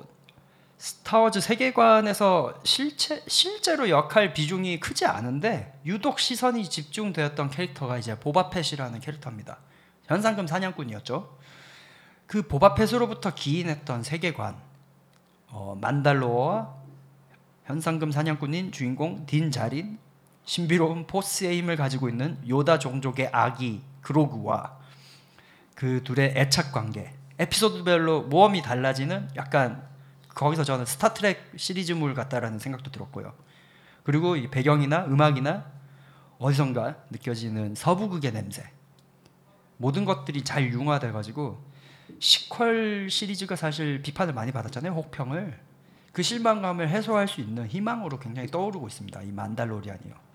스타워즈 0.78 1.42
세계관에서 1.42 2.62
실체, 2.64 3.22
실제로 3.28 3.90
역할 3.90 4.34
비중이 4.34 4.80
크지 4.80 5.06
않은데 5.06 5.80
유독 5.86 6.20
시선이 6.20 6.70
집중되었던 6.70 7.50
캐릭터가 7.50 7.98
이제 7.98 8.18
보바펫이라는 8.20 9.00
캐릭터입니다. 9.02 9.58
현상금 10.06 10.48
사냥꾼이었죠. 10.48 11.38
그 12.26 12.48
보바펫으로부터 12.48 13.36
기인했던 13.36 14.04
세계관, 14.04 14.56
어, 15.50 15.78
만달로어와 15.80 16.74
현상금 17.66 18.12
사냥꾼인 18.12 18.72
주인공 18.72 19.26
딘 19.26 19.52
자린, 19.52 20.00
신비로운 20.52 21.08
포스의 21.08 21.60
힘을 21.60 21.78
가지고 21.78 22.10
있는 22.10 22.38
요다 22.46 22.80
종족의 22.80 23.30
아기 23.32 23.82
그로그와 24.02 24.78
그 25.76 26.04
둘의 26.04 26.34
애착 26.36 26.74
관계, 26.74 27.14
에피소드별로 27.40 28.24
모험이 28.24 28.62
달라지는 28.62 29.30
약간 29.38 29.82
거기서 30.28 30.66
저는 30.66 30.86
스타트랙 30.86 31.54
시리즈물 31.56 32.14
같다라는 32.14 32.60
생각도 32.60 32.92
들었고요. 32.92 33.34
그리고 34.04 34.36
이 34.36 34.50
배경이나 34.50 35.06
음악이나 35.06 35.72
어디선가 36.38 36.98
느껴지는 37.12 37.74
서부극의 37.74 38.34
냄새. 38.34 38.70
모든 39.78 40.04
것들이 40.04 40.44
잘 40.44 40.70
융화돼 40.70 41.14
가지고 41.14 41.64
시퀄 42.20 43.08
시리즈가 43.08 43.56
사실 43.56 44.02
비판을 44.02 44.34
많이 44.34 44.52
받았잖아요. 44.52 44.92
혹평을. 44.92 45.58
그 46.12 46.22
실망감을 46.22 46.90
해소할 46.90 47.30
수 47.30 47.40
있는 47.40 47.68
희망으로 47.68 48.20
굉장히 48.20 48.50
떠오르고 48.50 48.88
있습니다. 48.88 49.22
이 49.22 49.32
만달로리안이요. 49.32 50.31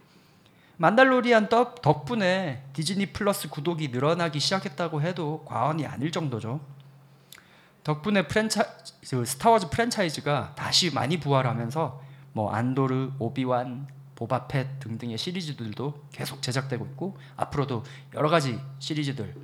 만달로리안 0.78 1.48
덕분에 1.48 2.64
디즈니 2.72 3.06
플러스 3.06 3.48
구독이 3.48 3.88
늘어나기 3.88 4.40
시작했다고 4.40 5.00
해도 5.00 5.44
과언이 5.46 5.86
아닐 5.86 6.12
정도죠. 6.12 6.60
덕분에 7.82 8.26
프랜차 8.26 8.64
그 9.08 9.24
스타워즈 9.24 9.70
프랜차이즈가 9.70 10.54
다시 10.54 10.92
많이 10.92 11.18
부활하면서 11.18 12.02
뭐 12.32 12.50
안도르, 12.50 13.12
오비완, 13.18 13.86
보바펫 14.16 14.80
등등의 14.80 15.16
시리즈들도 15.16 16.08
계속 16.12 16.42
제작되고 16.42 16.84
있고 16.86 17.16
앞으로도 17.36 17.84
여러 18.14 18.28
가지 18.28 18.60
시리즈들 18.78 19.34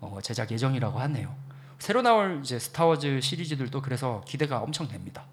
어, 0.00 0.18
제작 0.22 0.50
예정이라고 0.50 0.98
하네요. 1.00 1.34
새로 1.78 2.02
나올 2.02 2.40
이제 2.42 2.58
스타워즈 2.58 3.20
시리즈들도 3.20 3.82
그래서 3.82 4.22
기대가 4.26 4.58
엄청 4.58 4.88
됩니다. 4.88 5.24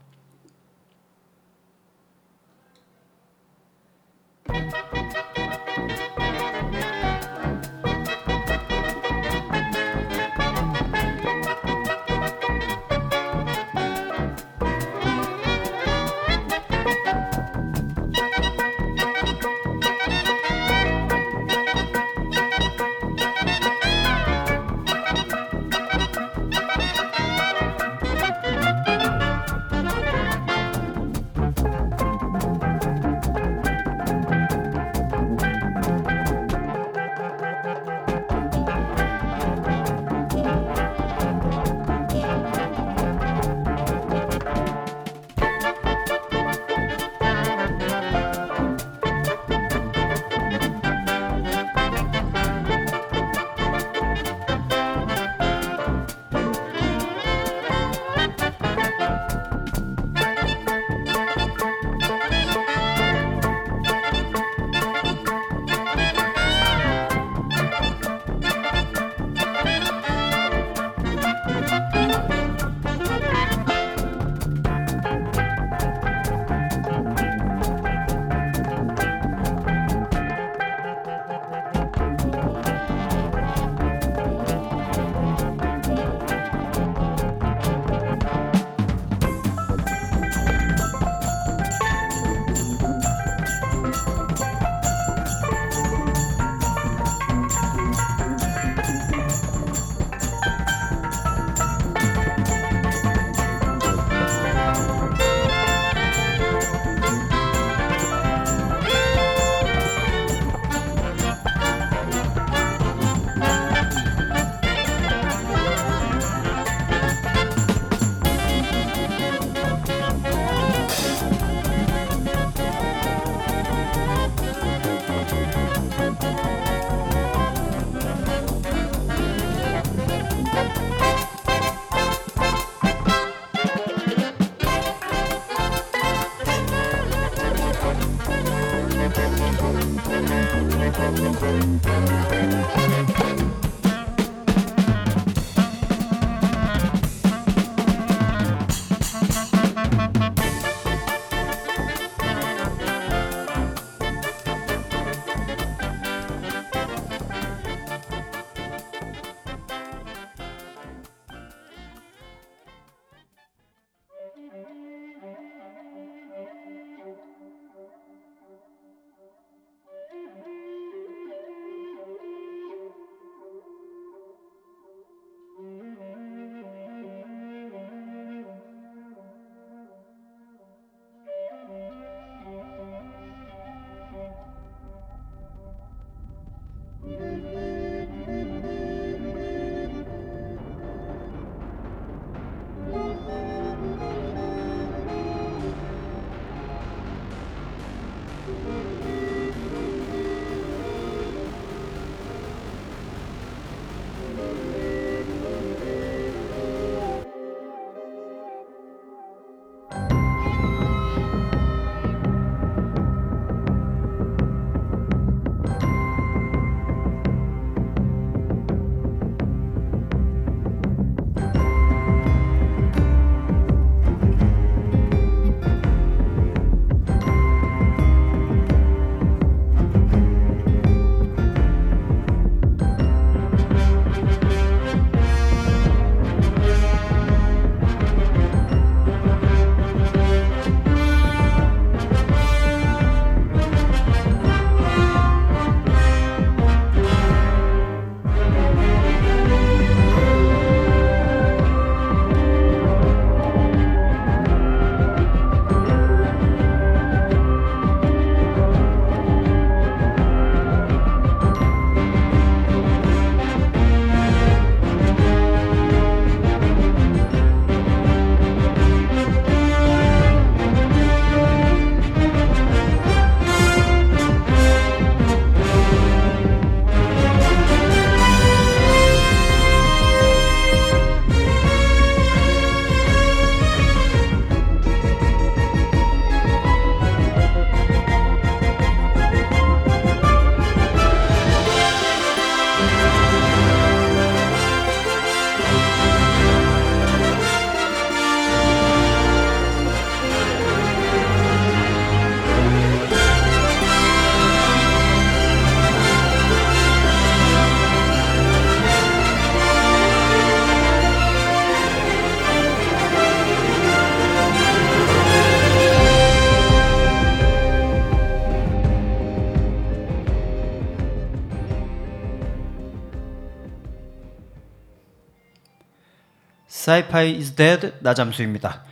Sci-Fi 326.84 327.38
is 327.38 327.56
Dead 327.56 327.94
나잠수입니다. 328.02 328.84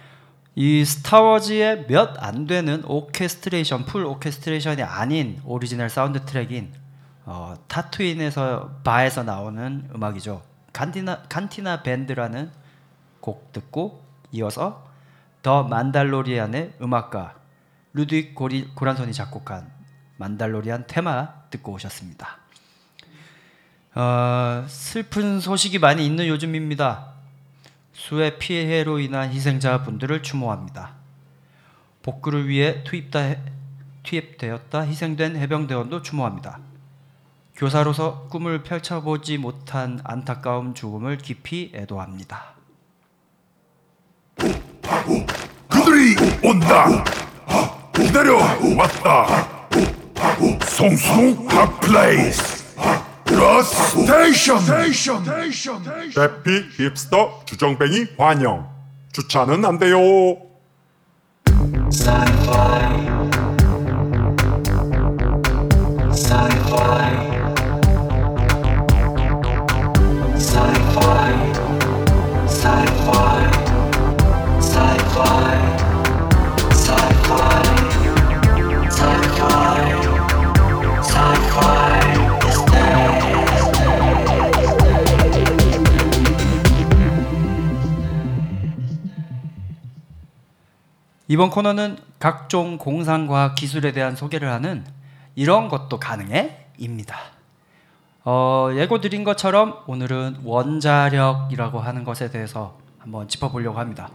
이 0.56 0.86
스타워즈의 0.86 1.88
몇 1.90 2.16
안 2.24 2.48
되는 2.48 2.86
오케스트레이션, 2.86 3.84
full 3.84 4.06
오케스트레이션이 4.06 4.82
아닌 4.82 5.42
오리지널 5.44 5.90
사운드 5.90 6.24
트랙인 6.24 6.72
어, 7.26 7.56
타투인에서 7.68 8.80
바에서 8.86 9.24
나오는 9.24 9.90
음악이죠. 9.94 10.42
간티나 10.72 11.24
간티나 11.24 11.84
밴드라는 11.84 12.50
곡 13.20 13.52
듣고 13.52 14.02
이어서 14.32 14.88
The 15.42 15.64
Mandalorian의 15.64 16.76
음악가 16.82 17.36
루드비히 17.94 18.36
고리, 18.36 18.70
고란손이 18.74 19.12
작곡한 19.12 19.70
만달로리안 20.16 20.86
테마 20.88 21.50
듣고 21.50 21.74
오셨습니다. 21.74 22.38
어, 23.96 24.64
슬픈 24.70 25.42
소식이 25.42 25.80
많이 25.80 26.06
있는 26.06 26.28
요즘입니다. 26.28 27.11
수해 28.02 28.40
피해로 28.40 29.00
인한 29.00 29.32
희생자분들을 29.32 30.24
추모합니다. 30.24 30.96
복구를 32.02 32.48
위해 32.48 32.84
투입다, 32.84 33.36
투입되었다 34.02 34.82
희생된 34.82 35.36
해병대원도 35.36 36.02
추모합니다. 36.02 36.60
교사로서 37.56 38.28
꿈을 38.32 38.64
펼쳐보지 38.64 39.38
못한 39.38 40.00
안타까운 40.04 40.74
죽음을 40.74 41.20
깊이 41.20 41.72
애도합니다. 41.76 42.56
그들이 45.70 46.16
온다. 46.44 47.04
기다려 47.94 48.38
왔다. 48.76 49.68
송송 50.66 51.48
핫플레이스. 51.48 52.61
러스 53.42 54.06
스테이션. 54.06 55.24
대피 56.14 56.64
힙스터 56.78 57.42
주정뱅이 57.46 58.06
환영. 58.16 58.70
주차는 59.14 59.66
안 59.66 59.80
돼요 59.80 59.98
이번 91.32 91.50
코너는 91.50 91.98
각종 92.20 92.78
공상과학 92.78 93.56
기술에 93.56 93.94
대한 93.94 94.18
소개를 94.18 94.52
하는 94.52 94.84
이런 95.34 95.70
것도 95.70 95.98
가능해?입니다. 95.98 97.18
어, 98.26 98.70
예고 98.76 99.00
드린 99.00 99.24
것처럼 99.24 99.78
오늘은 99.88 100.42
원자력이라고 100.44 101.80
하는 101.80 102.04
것에 102.04 102.32
대해서 102.32 102.78
한번 103.00 103.30
짚어보려고 103.30 103.80
합니다. 103.80 104.10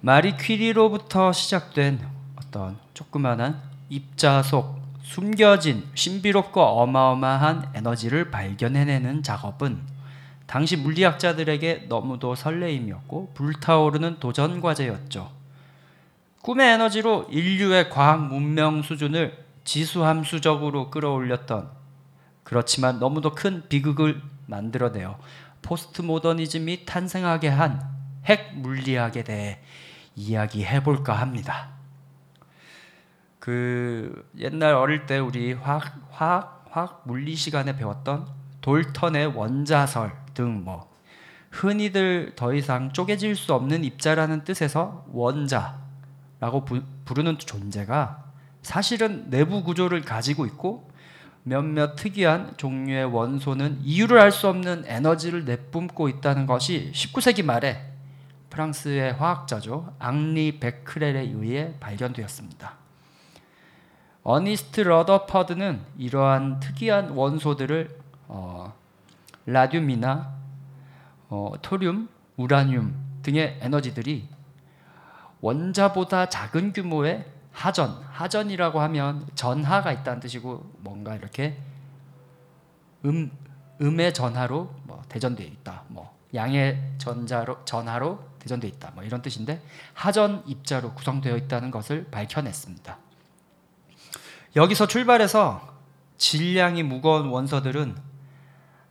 마리 0.00 0.36
퀴리로부터 0.36 1.30
시작된 1.30 2.00
어떤 2.34 2.76
조그마한 2.94 3.62
입자 3.88 4.42
속 4.42 4.80
숨겨진 5.02 5.84
신비롭고 5.94 6.60
어마어마한 6.60 7.70
에너지를 7.74 8.32
발견해내는 8.32 9.22
작업은 9.22 9.78
당시 10.48 10.76
물리학자들에게 10.76 11.86
너무도 11.88 12.34
설레임이었고 12.34 13.30
불타오르는 13.34 14.18
도전 14.18 14.60
과제였죠. 14.60 15.41
꿈의 16.42 16.72
에너지로 16.74 17.28
인류의 17.30 17.90
과학 17.90 18.26
문명 18.26 18.82
수준을 18.82 19.44
지수함수적으로 19.64 20.90
끌어올렸던 20.90 21.70
그렇지만 22.42 22.98
너무도 22.98 23.34
큰 23.34 23.62
비극을 23.68 24.20
만들어내어 24.46 25.18
포스트 25.62 26.02
모더니즘이 26.02 26.84
탄생하게 26.84 27.48
한 27.48 27.92
핵 28.24 28.56
물리학에 28.56 29.24
대해 29.24 29.58
이야기해 30.14 30.82
볼까 30.84 31.14
합니다. 31.14 31.70
그 33.38 34.28
옛날 34.38 34.74
어릴 34.74 35.06
때 35.06 35.18
우리 35.18 35.52
화학 35.52 35.92
화학 36.10 36.64
화학 36.70 37.02
물리 37.04 37.34
시간에 37.34 37.74
배웠던 37.76 38.28
돌턴의 38.60 39.28
원자설 39.34 40.12
등 40.34 40.62
뭐 40.64 40.90
흔히들 41.50 42.32
더 42.36 42.54
이상 42.54 42.92
쪼개질 42.92 43.36
수 43.36 43.52
없는 43.52 43.84
입자라는 43.84 44.44
뜻에서 44.44 45.04
원자 45.12 45.81
라고 46.42 46.64
부, 46.64 46.82
부르는 47.04 47.38
존재가 47.38 48.24
사실은 48.62 49.30
내부 49.30 49.62
구조를 49.62 50.02
가지고 50.02 50.44
있고 50.46 50.90
몇몇 51.44 51.94
특이한 51.94 52.54
종류의 52.56 53.04
원소는 53.04 53.78
이유를 53.84 54.18
알 54.18 54.32
수 54.32 54.48
없는 54.48 54.82
에너지를 54.86 55.44
내뿜고 55.44 56.08
있다는 56.08 56.46
것이 56.46 56.90
19세기 56.92 57.44
말에 57.44 57.92
프랑스의 58.50 59.12
화학자죠 59.12 59.94
앙리 60.00 60.58
베크렐에 60.58 61.20
의해 61.32 61.74
발견되었습니다. 61.78 62.74
어니스트 64.24 64.80
러더퍼드는 64.80 65.80
이러한 65.96 66.58
특이한 66.58 67.10
원소들을 67.10 68.00
어, 68.26 68.74
라듐이나 69.46 70.34
어, 71.28 71.52
토륨, 71.62 72.08
우라늄 72.36 72.96
등의 73.22 73.58
에너지들이 73.60 74.41
원자보다 75.42 76.28
작은 76.28 76.72
규모의 76.72 77.26
하전, 77.50 78.02
하전이라고 78.10 78.80
하면 78.80 79.28
전하가 79.34 79.92
있다는 79.92 80.20
뜻이고 80.20 80.72
뭔가 80.78 81.14
이렇게 81.14 81.58
음 83.04 83.30
음의 83.80 84.14
전하로 84.14 84.74
뭐 84.84 85.02
대전되어 85.08 85.46
있다. 85.46 85.82
뭐 85.88 86.16
양의 86.32 86.80
전자로 86.96 87.64
전하로 87.64 88.24
대전되어 88.38 88.70
있다. 88.70 88.92
뭐 88.94 89.04
이런 89.04 89.20
뜻인데 89.20 89.60
하전 89.92 90.42
입자로 90.46 90.94
구성되어 90.94 91.36
있다는 91.36 91.70
것을 91.70 92.06
밝혀냈습니다. 92.10 92.96
여기서 94.54 94.86
출발해서 94.86 95.72
질량이 96.18 96.84
무거운 96.84 97.28
원소들은 97.28 97.96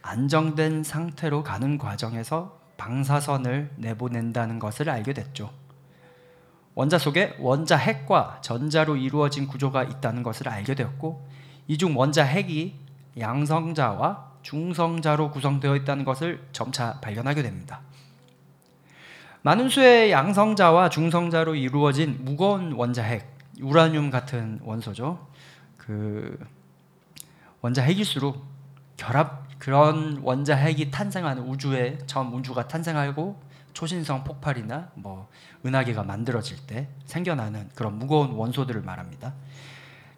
안정된 0.02 0.84
상태로 0.84 1.44
가는 1.44 1.78
과정에서 1.78 2.60
방사선을 2.78 3.72
내보낸다는 3.78 4.60
것을 4.60 4.90
알게 4.90 5.14
됐죠. 5.14 5.52
원자 6.76 6.98
속에 6.98 7.36
원자 7.40 7.76
핵과 7.78 8.40
전자로 8.42 8.96
이루어진 8.96 9.48
구조가 9.48 9.84
있다는 9.84 10.24
것을 10.24 10.48
알게 10.50 10.76
되었고 10.76 11.28
이 11.68 11.78
중 11.78 11.98
원자 11.98 12.24
핵이 12.24 12.76
양성자와 13.20 14.32
중성자로 14.42 15.32
구성되어 15.32 15.76
있다는 15.78 16.06
것을 16.06 16.48
점차 16.52 17.00
발견하게 17.02 17.44
됩니다. 17.44 17.82
많은 19.44 19.70
수의 19.70 20.12
양성자와 20.12 20.90
중성자로 20.90 21.56
이루어진 21.56 22.18
무거운 22.24 22.74
원자 22.74 23.04
핵, 23.04 23.28
우라늄 23.62 24.10
같은 24.10 24.60
원소죠. 24.64 25.28
그 25.78 26.38
원자 27.62 27.82
핵일수록 27.84 28.44
결합 28.98 29.48
그런 29.60 30.20
원자 30.24 30.56
핵이 30.56 30.92
탄생하는 30.92 31.44
우주에 31.44 32.00
처음 32.06 32.34
우주가 32.34 32.68
탄생하고 32.68 33.40
초신성 33.74 34.24
폭발이나 34.24 34.90
뭐 34.96 35.30
은하계가 35.66 36.04
만들어질 36.04 36.58
때 36.68 36.88
생겨나는 37.06 37.70
그런 37.76 37.98
무거운 38.00 38.32
원소들을 38.32 38.82
말합니다. 38.82 39.34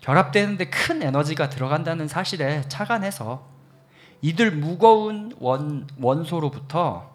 결합되는데 0.01 0.69
큰 0.69 1.01
에너지가 1.03 1.49
들어간다는 1.49 2.07
사실에 2.07 2.67
착안해서 2.67 3.47
이들 4.21 4.51
무거운 4.51 5.33
원 5.39 5.87
원소로부터 5.99 7.13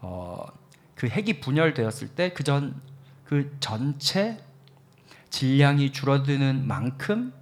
어, 0.00 0.46
그 0.94 1.08
핵이 1.08 1.40
분열되었을 1.40 2.08
때 2.08 2.32
그 2.34 2.44
전 2.44 2.80
그 3.24 3.56
전체 3.58 4.38
질량이 5.30 5.92
줄어드는 5.92 6.66
만큼 6.66 7.32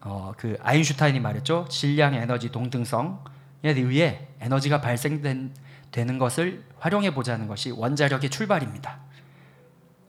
어, 0.00 0.32
그 0.36 0.56
아인슈타인이 0.60 1.20
말했죠 1.20 1.66
질량 1.70 2.14
에너지 2.14 2.50
동등성에 2.50 3.18
의해 3.62 4.26
에너지가 4.40 4.80
발생된 4.80 5.54
되는 5.92 6.18
것을 6.18 6.64
활용해 6.78 7.14
보자는 7.14 7.46
것이 7.46 7.70
원자력의 7.70 8.30
출발입니다. 8.30 8.98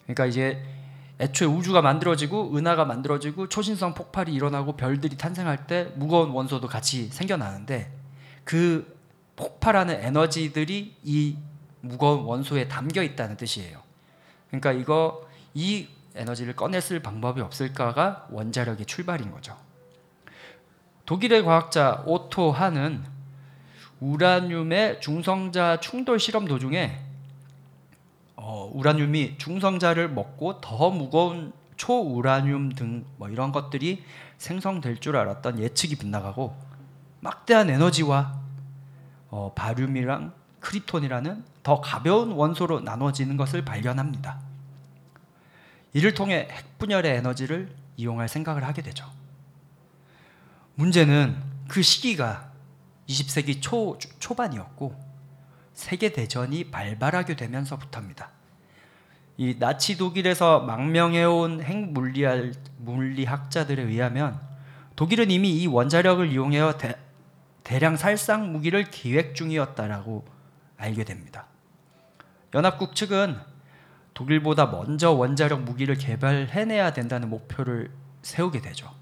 그러니까 0.04 0.26
이제 0.26 0.64
애초에 1.20 1.48
우주가 1.48 1.82
만들어지고 1.82 2.56
은하가 2.56 2.86
만들어지고 2.86 3.48
초신성 3.50 3.94
폭발이 3.94 4.34
일어나고 4.34 4.76
별들이 4.76 5.18
탄생할 5.18 5.68
때 5.68 5.92
무거운 5.96 6.32
원소도 6.32 6.68
같이 6.68 7.08
생겨나는데 7.08 7.92
그 8.44 8.98
폭발하는 9.36 10.02
에너지들이 10.04 10.98
이 11.04 11.38
무거운 11.82 12.24
원소에 12.24 12.68
담겨 12.68 13.04
있다는 13.04 13.38
뜻이에요. 13.38 13.82
그러니까 14.48 14.72
이거 14.72 15.28
이 15.54 15.88
에너지를 16.16 16.56
꺼냈을 16.56 17.02
방법이 17.02 17.42
없을까가 17.42 18.28
원자력의 18.32 18.86
출발인 18.86 19.32
거죠. 19.32 19.58
독일의 21.06 21.44
과학자 21.44 22.04
오토 22.06 22.52
한은 22.52 23.04
우라늄의 24.00 25.02
중성자 25.02 25.80
충돌 25.80 26.20
실험 26.20 26.46
도중에 26.46 27.00
어, 28.54 28.70
우라늄이 28.72 29.40
중성자를 29.40 30.10
먹고 30.10 30.62
더 30.62 30.92
무거운 30.92 31.54
초우라늄 31.76 32.70
등 32.74 33.04
뭐 33.18 33.28
이런 33.28 33.52
것들이 33.52 34.04
생성될 34.38 35.00
줄 35.00 35.18
알았던 35.18 35.58
예측이 35.58 35.96
빗나가고 35.96 36.56
막대한 37.20 37.72
에너지와 37.72 38.40
어, 39.30 39.54
바륨이랑 39.56 40.34
크립톤이라는 40.60 41.44
더 41.64 41.82
가벼운 41.82 42.34
원소로 42.34 42.82
나눠지는 42.82 43.38
것을 43.38 43.66
발견합니다. 43.66 44.40
이를 45.94 46.14
통해 46.14 46.48
핵 46.52 46.78
분열의 46.78 47.18
에너지를 47.18 47.76
이용할 47.98 48.30
생각을 48.30 48.64
하게 48.64 48.84
되죠. 48.84 49.10
문제는 50.76 51.42
그 51.68 51.82
시기가 51.82 52.52
20세기 53.10 53.64
초 53.64 53.98
초반이었고 54.20 54.96
세계 55.74 56.14
대전이 56.14 56.70
발발하게 56.70 57.36
되면서부터입니다. 57.36 58.43
이 59.38 59.58
나치 59.58 59.98
독일에서 59.98 60.62
망명해온 60.62 61.62
핵 61.62 61.92
물리학, 61.92 62.52
물리학자들에 62.78 63.82
의하면 63.84 64.40
독일은 64.96 65.32
이미 65.32 65.62
이 65.62 65.68
원자력을 65.68 66.32
이용하여 66.32 66.78
대, 66.78 66.96
대량 67.64 67.98
살상 67.98 68.52
무기를 68.52 68.92
기획 68.92 69.36
중이었다라고 69.36 70.26
알게 70.78 71.04
됩니다. 71.04 71.48
연합국 72.54 72.96
측은 72.96 73.40
독일보다 74.14 74.68
먼저 74.68 75.12
원자력 75.12 75.62
무기를 75.62 75.96
개발해내야 75.96 76.94
된다는 76.94 77.30
목표를 77.30 77.92
세우게 78.22 78.62
되죠. 78.62 78.94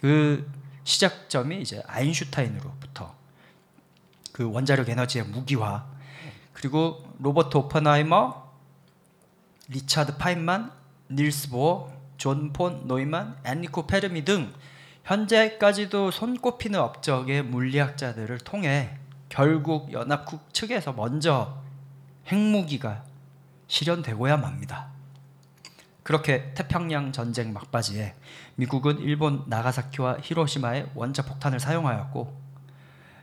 그 0.00 0.48
시작점이 0.84 1.60
이제 1.60 1.82
아인슈타인으로부터 1.86 3.14
그 4.32 4.50
원자력 4.50 4.88
에너지의 4.88 5.26
무기화 5.26 5.86
그리고 6.52 7.02
로버트 7.18 7.56
오펜하이머, 7.56 8.41
리차드 9.72 10.18
파인만, 10.18 10.70
닐스 11.10 11.50
보어, 11.50 11.90
존 12.18 12.52
폰 12.52 12.86
노이만, 12.86 13.36
엔리코 13.44 13.86
페르미 13.86 14.24
등 14.24 14.52
현재까지도 15.04 16.10
손꼽히는 16.10 16.78
업적의 16.78 17.42
물리학자들을 17.42 18.38
통해 18.38 18.96
결국 19.28 19.92
연합국 19.92 20.52
측에서 20.54 20.92
먼저 20.92 21.58
핵무기가 22.28 23.02
실현되고야 23.66 24.36
맙니다. 24.36 24.88
그렇게 26.02 26.52
태평양 26.54 27.12
전쟁 27.12 27.52
막바지에 27.52 28.14
미국은 28.56 28.98
일본 28.98 29.44
나가사키와 29.46 30.18
히로시마에 30.22 30.86
원자 30.94 31.22
폭탄을 31.22 31.58
사용하였고 31.58 32.40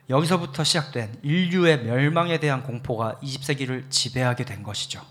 여기서부터 0.09 0.63
시작된 0.63 1.19
인류의 1.21 1.83
멸망에 1.83 2.39
대한 2.39 2.63
공포가 2.63 3.19
20세기를 3.21 3.91
지배하게 3.91 4.43
된 4.45 4.63
것이죠. 4.63 5.01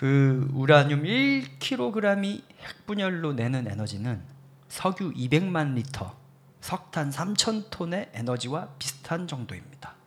그 0.00 0.48
우라늄 0.54 1.02
1kg이 1.02 2.42
핵분열로 2.62 3.34
내는 3.34 3.68
에너지는 3.68 4.22
석유 4.66 5.12
200만 5.12 5.74
리터, 5.74 6.16
석탄 6.62 7.10
3천 7.10 7.66
톤의 7.68 8.08
에너지와 8.14 8.68
비슷한 8.78 9.28
정도입니다. 9.28 9.99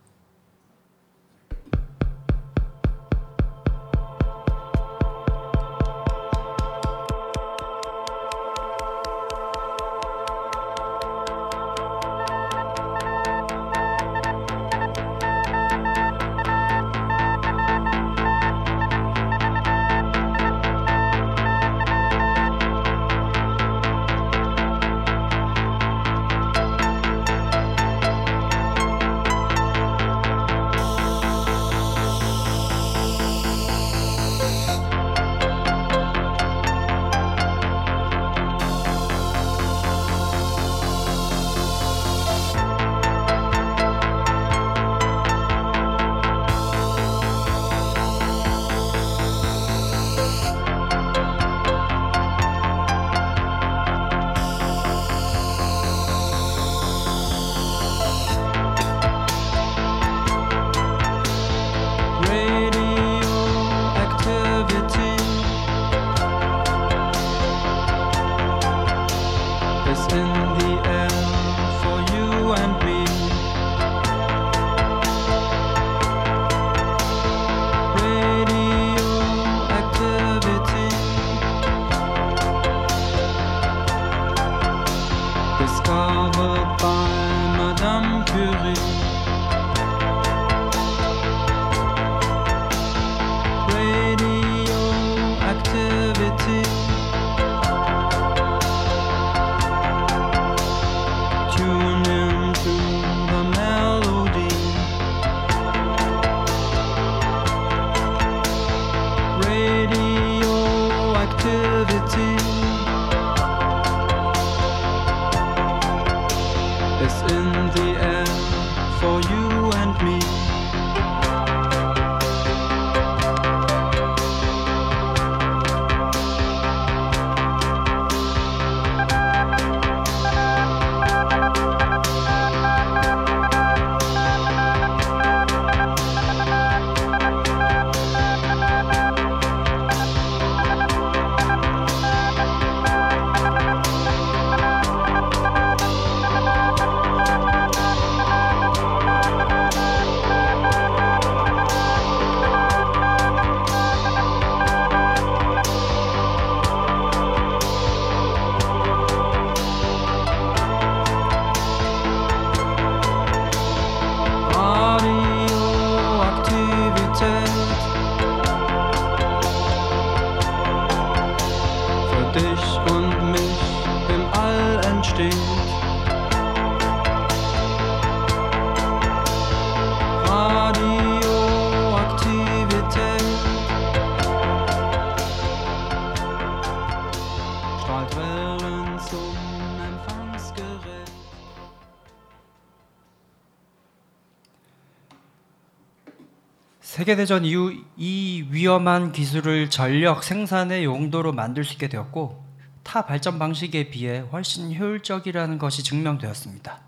세계대전 196.94 197.44
이후 197.44 197.74
이 197.98 198.46
위험한 198.52 199.14
기술을 199.14 199.72
전력 199.72 200.24
생산의 200.24 200.86
용도로 200.86 201.32
만들 201.34 201.64
수 201.64 201.74
있게 201.74 201.88
되었고 201.88 202.46
타 202.84 203.08
발전 203.08 203.40
방식에 203.40 203.90
비해 203.90 204.20
훨씬 204.20 204.72
효율적이라는 204.76 205.58
것이 205.58 205.84
증명되었습니다. 205.84 206.82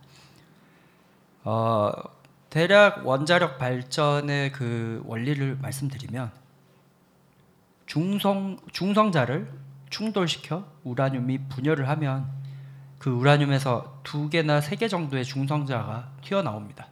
어, 1.46 1.92
대략 2.52 3.08
원자력 3.08 3.58
발전의 3.58 4.52
그 4.52 5.02
원리를 5.08 5.58
말씀드리면 5.60 6.32
중성 7.88 8.60
중성자를 8.74 9.52
충돌시켜 9.90 10.68
우라늄이 10.84 11.48
분열을 11.50 11.90
하면 11.90 12.30
그 13.00 13.10
우라늄에서 13.10 14.02
두 14.04 14.30
개나 14.30 14.62
세 14.62 14.76
개 14.76 14.88
정도의 14.88 15.26
중성자가 15.26 16.12
튀어나옵니다. 16.24 16.90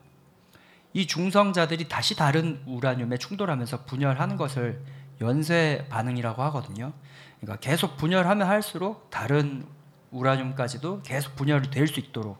이 0.93 1.07
중성자들이 1.07 1.87
다시 1.87 2.15
다른 2.15 2.61
우라늄에 2.65 3.17
충돌하면서 3.17 3.85
분열하는 3.85 4.37
것을 4.37 4.81
연쇄 5.21 5.85
반응이라고 5.89 6.41
하거든요. 6.43 6.93
그러니까 7.41 7.59
계속 7.59 7.97
분열하면 7.97 8.47
할수록 8.47 9.09
다른 9.09 9.65
우라늄까지도 10.11 11.01
계속 11.01 11.35
분열이 11.35 11.69
될 11.71 11.87
수 11.87 11.99
있도록 11.99 12.37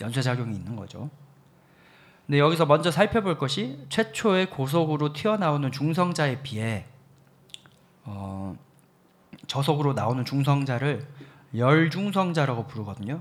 연쇄 0.00 0.22
작용이 0.22 0.54
있는 0.54 0.76
거죠. 0.76 1.10
근데 2.26 2.38
여기서 2.38 2.64
먼저 2.64 2.90
살펴볼 2.90 3.38
것이 3.38 3.84
최초의 3.88 4.50
고속으로 4.50 5.12
튀어나오는 5.12 5.72
중성자에 5.72 6.42
비해 6.42 6.86
어, 8.04 8.56
저속으로 9.48 9.94
나오는 9.94 10.24
중성자를 10.24 11.06
열중성자라고 11.56 12.68
부르거든요. 12.68 13.20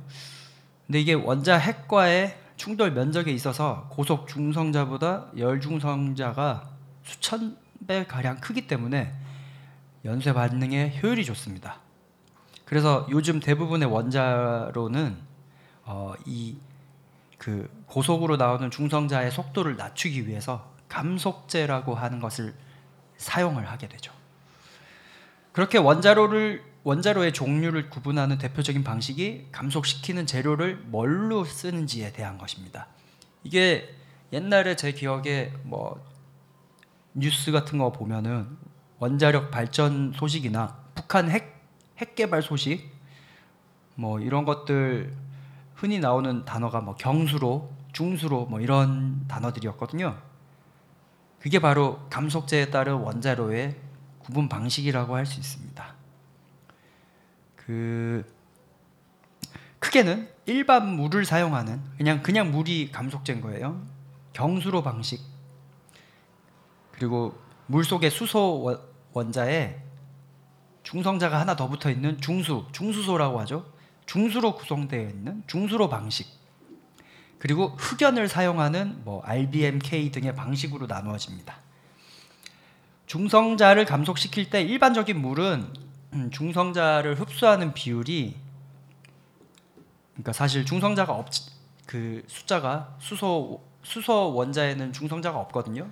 근데 0.86 1.02
이게 1.02 1.14
원자 1.14 1.58
핵과의 1.58 2.38
충돌 2.60 2.92
면적에 2.92 3.32
있어서 3.32 3.88
고속 3.90 4.28
중성자보다 4.28 5.28
열 5.38 5.62
중성자가 5.62 6.70
수천 7.04 7.58
배 7.88 8.06
가량 8.06 8.42
크기 8.42 8.68
때문에 8.68 9.14
연쇄 10.04 10.34
반응에 10.34 11.00
효율이 11.02 11.24
좋습니다. 11.24 11.80
그래서 12.66 13.08
요즘 13.12 13.40
대부분의 13.40 13.90
원자로는 13.90 15.18
어, 15.86 16.14
이그 16.26 17.84
고속으로 17.86 18.36
나오는 18.36 18.70
중성자의 18.70 19.32
속도를 19.32 19.78
낮추기 19.78 20.28
위해서 20.28 20.70
감속제라고 20.90 21.96
하는 21.96 22.20
것을 22.20 22.54
사용을 23.16 23.70
하게 23.70 23.88
되죠. 23.88 24.12
그렇게 25.54 25.78
원자로를 25.78 26.69
원자로의 26.90 27.34
종류를 27.34 27.92
구분하는 27.92 28.40
대표적인 28.40 28.84
방식이 28.84 29.50
감속시키는 29.52 30.26
재료를 30.26 30.78
뭘로 30.88 31.46
쓰는지에 31.46 32.14
대한 32.14 32.40
것입니다. 32.40 32.88
이게 33.44 33.96
옛날에 34.34 34.76
제 34.76 34.92
기억에 34.92 35.54
뭐 35.62 36.04
뉴스 37.14 37.52
같은 37.52 37.78
거 37.78 37.92
보면은 37.92 38.58
원자력 38.98 39.52
발전 39.52 40.14
소식이나 40.16 40.80
북한 40.96 41.30
핵, 41.30 41.62
핵 42.00 42.16
개발 42.16 42.42
소식 42.42 42.90
뭐 43.94 44.20
이런 44.20 44.44
것들 44.44 45.14
흔히 45.76 46.00
나오는 46.00 46.44
단어가 46.44 46.82
뭐 46.82 46.96
경수로, 46.96 47.72
중수로 47.94 48.48
뭐 48.48 48.62
이런 48.62 49.28
단어들이었거든요. 49.28 50.18
그게 51.38 51.60
바로 51.60 52.00
감속제에 52.10 52.72
따른 52.72 52.96
원자로의 52.96 53.76
구분 54.18 54.50
방식이라고 54.50 55.16
할 55.16 55.28
수 55.28 55.40
있습니다. 55.40 55.99
그 57.70 58.26
크게는 59.78 60.28
일반 60.48 60.96
물을 60.96 61.24
사용하는 61.24 61.80
그냥 61.98 62.24
그냥 62.24 62.50
물이 62.50 62.90
감속제인 62.92 63.42
거예요. 63.42 63.86
경수로 64.34 64.82
방식 64.82 65.22
그리고 66.92 67.40
물 67.68 67.84
속에 67.84 68.10
수소 68.10 68.64
원- 68.64 68.82
원자에 69.14 69.80
중성자가 70.82 71.40
하나 71.40 71.56
더 71.56 71.70
붙어 71.70 71.92
있는 71.92 72.20
중수 72.20 72.66
중수소라고 72.72 73.40
하죠. 73.42 73.72
중수로 74.08 74.56
구성되어 74.56 75.08
있는 75.08 75.44
중수로 75.46 75.90
방식 75.90 76.26
그리고 77.38 77.68
흑연을 77.78 78.30
사용하는 78.30 79.04
뭐 79.04 79.22
RBMK 79.24 80.10
등의 80.10 80.34
방식으로 80.34 80.88
나누어집니다. 80.88 81.56
중성자를 83.06 83.86
감속시킬 83.86 84.50
때 84.50 84.64
일반적인 84.64 85.22
물은 85.22 85.72
음, 85.78 85.89
중성자를 86.32 87.20
흡수하는 87.20 87.74
비율이 87.74 88.36
그러니까 90.14 90.34
사실 90.34 90.66
중성자가 90.66 91.14
없 91.14 91.60
그 91.90 92.24
숫자가 92.28 92.98
수소 93.00 93.64
수소 93.82 94.36
원자에는 94.36 94.94
중성자가 94.94 95.40
없거든요. 95.40 95.90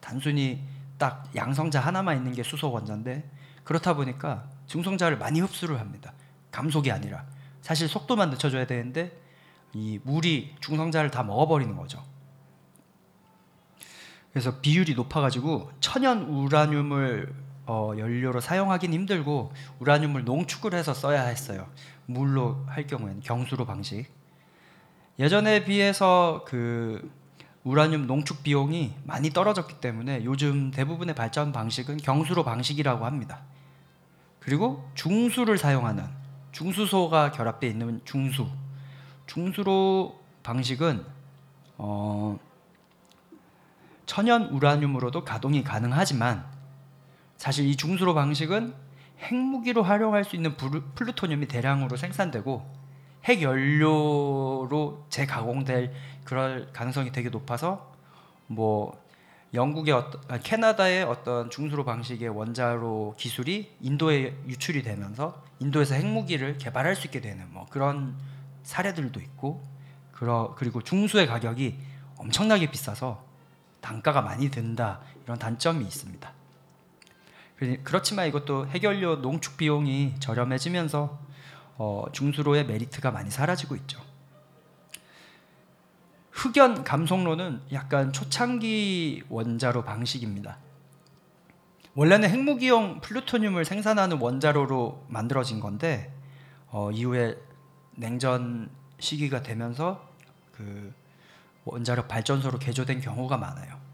단순히 0.00 0.60
딱 0.98 1.30
양성자 1.36 1.78
하나만 1.78 2.16
있는 2.16 2.32
게 2.32 2.42
수소 2.42 2.72
원자인데 2.72 3.30
그렇다 3.62 3.94
보니까 3.94 4.48
중성자를 4.66 5.18
많이 5.18 5.38
흡수를 5.38 5.78
합니다. 5.78 6.12
감속이 6.50 6.90
아니라 6.90 7.24
사실 7.62 7.86
속도만 7.86 8.30
늦춰줘야 8.30 8.66
되는데 8.66 9.16
이 9.72 10.00
물이 10.02 10.56
중성자를 10.58 11.12
다 11.12 11.22
먹어버리는 11.22 11.76
거죠. 11.76 12.02
그래서 14.32 14.58
비율이 14.60 14.94
높아가지고 14.96 15.70
천연 15.78 16.22
우라늄을 16.22 17.32
어, 17.66 17.92
연료로 17.98 18.40
사용하긴 18.40 18.92
힘들고 18.92 19.52
우라늄을 19.80 20.24
농축을 20.24 20.74
해서 20.74 20.94
써야 20.94 21.24
했어요. 21.24 21.66
물로 22.06 22.64
할 22.66 22.86
경우에는 22.86 23.20
경수로 23.20 23.66
방식. 23.66 24.06
예전에 25.18 25.64
비해서 25.64 26.44
그 26.46 27.10
우라늄 27.64 28.06
농축 28.06 28.44
비용이 28.44 28.94
많이 29.04 29.30
떨어졌기 29.30 29.80
때문에 29.80 30.24
요즘 30.24 30.70
대부분의 30.70 31.16
발전 31.16 31.52
방식은 31.52 31.96
경수로 31.96 32.44
방식이라고 32.44 33.04
합니다. 33.04 33.40
그리고 34.38 34.88
중수를 34.94 35.58
사용하는 35.58 36.04
중수소가 36.52 37.32
결합되어 37.32 37.68
있는 37.68 38.00
중수. 38.04 38.46
중수로 39.26 40.20
방식은 40.44 41.04
어, 41.78 42.38
천연 44.06 44.44
우라늄으로도 44.44 45.24
가동이 45.24 45.64
가능하지만 45.64 46.55
사실 47.36 47.66
이 47.66 47.76
중수로 47.76 48.14
방식은 48.14 48.74
핵무기로 49.20 49.82
활용할 49.82 50.24
수 50.24 50.36
있는 50.36 50.56
플루토늄이 50.56 51.46
대량으로 51.48 51.96
생산되고 51.96 52.86
핵 53.24 53.42
연료로 53.42 55.06
재가공될 55.08 55.92
그럴 56.24 56.70
가능성이 56.72 57.12
되게 57.12 57.28
높아서 57.28 57.92
뭐 58.46 59.04
영국의 59.54 59.94
어떤 59.94 60.20
아, 60.28 60.38
캐나다의 60.38 61.04
어떤 61.04 61.50
중수로 61.50 61.84
방식의 61.84 62.28
원자로 62.28 63.14
기술이 63.16 63.72
인도에 63.80 64.36
유출이 64.46 64.82
되면서 64.82 65.42
인도에서 65.60 65.94
핵무기를 65.94 66.58
개발할 66.58 66.94
수 66.94 67.06
있게 67.06 67.20
되는 67.20 67.46
뭐 67.52 67.66
그런 67.70 68.16
사례들도 68.64 69.20
있고 69.20 69.62
그러, 70.12 70.54
그리고 70.56 70.82
중수의 70.82 71.26
가격이 71.26 71.78
엄청나게 72.18 72.70
비싸서 72.70 73.24
단가가 73.80 74.20
많이 74.20 74.50
든다 74.50 75.00
이런 75.24 75.38
단점이 75.38 75.84
있습니다. 75.84 76.32
그렇지만 77.56 78.26
이것도 78.28 78.68
해결료 78.68 79.16
농축 79.16 79.56
비용이 79.56 80.14
저렴해지면서 80.20 81.18
어, 81.78 82.04
중수로의 82.12 82.66
메리트가 82.66 83.10
많이 83.10 83.30
사라지고 83.30 83.76
있죠. 83.76 84.00
흑연 86.32 86.84
감속로는 86.84 87.62
약간 87.72 88.12
초창기 88.12 89.24
원자로 89.30 89.84
방식입니다. 89.84 90.58
원래는 91.94 92.28
핵무기용 92.28 93.00
플루토늄을 93.00 93.64
생산하는 93.64 94.20
원자로로 94.20 95.06
만들어진 95.08 95.60
건데 95.60 96.12
어, 96.68 96.90
이후에 96.90 97.36
냉전 97.92 98.68
시기가 98.98 99.42
되면서 99.42 100.06
그 100.52 100.92
원자력 101.64 102.06
발전소로 102.06 102.58
개조된 102.58 103.00
경우가 103.00 103.38
많아요. 103.38 103.85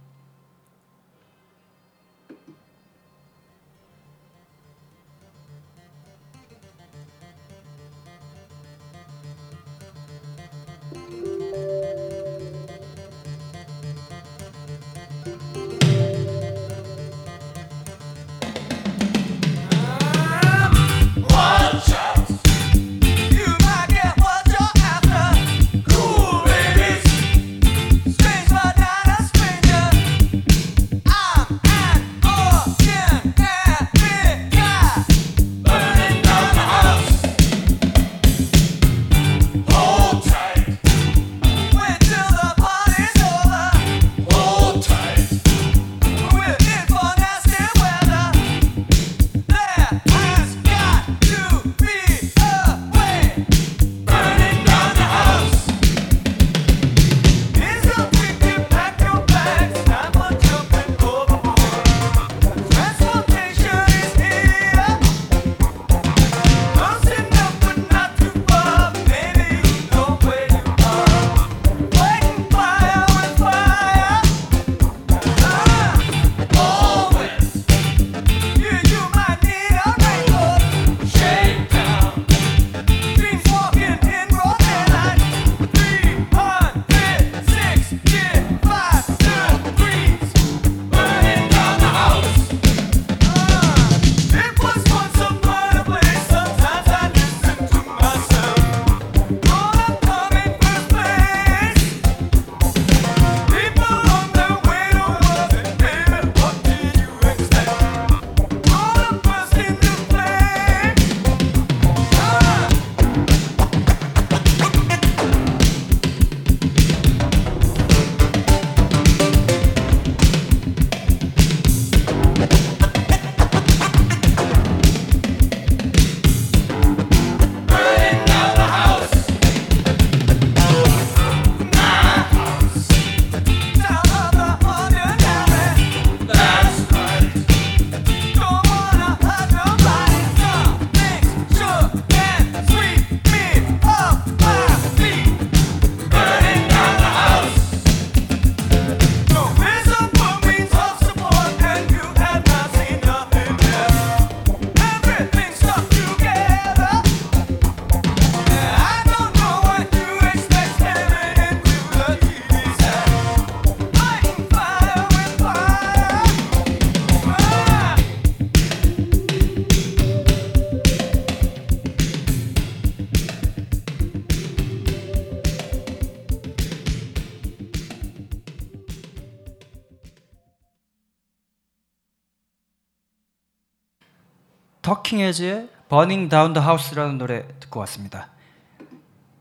킹헤즈의 185.12 185.68
Burning 185.90 186.30
Down 186.30 186.54
the 186.54 186.66
House라는 186.66 187.18
노래 187.18 187.46
듣고 187.60 187.80
왔습니다. 187.80 188.30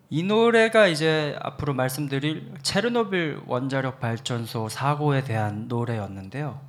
이 0.10 0.22
노래가 0.22 0.88
이제 0.88 1.38
앞으로 1.42 1.74
말씀드릴 1.74 2.56
체르노빌 2.62 3.44
원자력 3.46 4.02
발전소 4.02 4.68
사고에 4.68 5.24
대한 5.24 5.70
노래였는데요. 5.70 6.60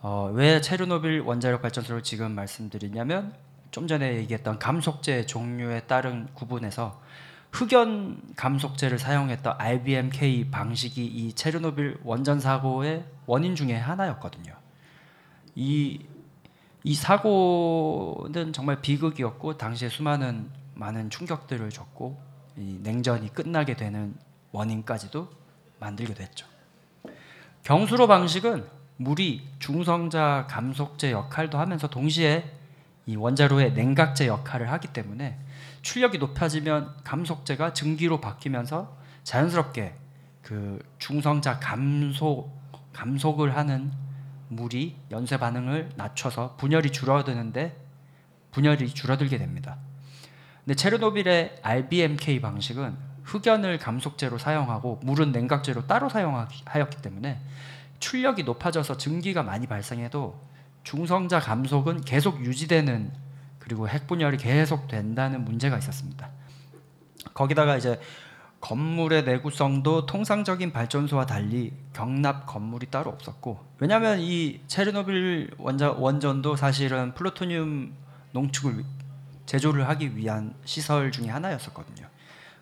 어, 0.00 0.30
왜 0.32 0.62
체르노빌 0.62 1.20
원자력 1.20 1.60
발전소를 1.60 2.02
지금 2.02 2.32
말씀드리냐면 2.32 3.34
좀 3.70 3.86
전에 3.86 4.14
얘기했던 4.16 4.58
감속제 4.58 5.26
종류에 5.26 5.80
따른 5.80 6.26
구분에서 6.32 7.02
흑연 7.52 8.18
감속제를 8.36 8.98
사용했던 8.98 9.56
RBMK 9.58 10.50
방식이 10.50 11.04
이 11.04 11.34
체르노빌 11.34 11.98
원전 12.02 12.40
사고의 12.40 13.04
원인 13.26 13.54
중에 13.54 13.76
하나였거든요. 13.76 14.54
이, 15.54 16.00
이 16.84 16.94
사고는 16.94 18.52
정말 18.52 18.80
비극이었고 18.80 19.56
당시에 19.56 19.88
수많은 19.88 20.50
많은 20.74 21.10
충격들을 21.10 21.70
줬고 21.70 22.20
이 22.56 22.78
냉전이 22.82 23.32
끝나게 23.32 23.76
되는 23.76 24.14
원인까지도 24.50 25.28
만들게 25.78 26.14
됐죠. 26.14 26.46
경수로 27.62 28.08
방식은 28.08 28.66
물이 28.96 29.48
중성자 29.58 30.46
감속제 30.50 31.12
역할도 31.12 31.58
하면서 31.58 31.88
동시에 31.88 32.52
이 33.06 33.16
원자로의 33.16 33.72
냉각제 33.72 34.26
역할을 34.26 34.70
하기 34.72 34.88
때문에 34.88 35.38
출력이 35.82 36.18
높아지면 36.18 36.94
감속제가 37.02 37.72
증기로 37.72 38.20
바뀌면서 38.20 38.96
자연스럽게 39.24 39.94
그 40.42 40.78
중성자 40.98 41.58
감속 41.58 42.60
감속을 42.92 43.56
하는 43.56 43.92
물이 44.56 44.96
연쇄 45.10 45.38
반응을 45.38 45.90
낮춰서 45.96 46.56
분열이 46.56 46.90
줄어드는데 46.90 47.76
분열이 48.50 48.90
줄어들게 48.90 49.38
됩니다. 49.38 49.78
근데 50.64 50.74
체르노빌의 50.74 51.56
RBMK 51.62 52.40
방식은 52.40 52.96
흑연을 53.24 53.78
감속제로 53.78 54.38
사용하고 54.38 55.00
물은 55.02 55.32
냉각제로 55.32 55.86
따로 55.86 56.08
사용하였기 56.08 57.02
때문에 57.02 57.40
출력이 57.98 58.44
높아져서 58.44 58.96
증기가 58.96 59.42
많이 59.42 59.66
발생해도 59.66 60.40
중성자 60.82 61.40
감속은 61.40 62.02
계속 62.02 62.44
유지되는 62.44 63.12
그리고 63.58 63.88
핵 63.88 64.06
분열이 64.06 64.36
계속 64.36 64.88
된다는 64.88 65.44
문제가 65.44 65.78
있었습니다. 65.78 66.28
거기다가 67.32 67.76
이제 67.76 68.00
건물의 68.62 69.24
내구성도 69.24 70.06
통상적인 70.06 70.72
발전소와 70.72 71.26
달리 71.26 71.72
경납 71.92 72.46
건물이 72.46 72.86
따로 72.86 73.10
없었고 73.10 73.58
왜냐하면 73.80 74.20
이 74.20 74.60
체르노빌 74.68 75.54
원자, 75.58 75.90
원전도 75.90 76.54
사실은 76.54 77.12
플루토늄 77.14 77.92
농축을 78.30 78.78
위- 78.78 78.84
제조를 79.46 79.88
하기 79.88 80.16
위한 80.16 80.54
시설 80.64 81.10
중에 81.10 81.28
하나였었거든요. 81.28 82.06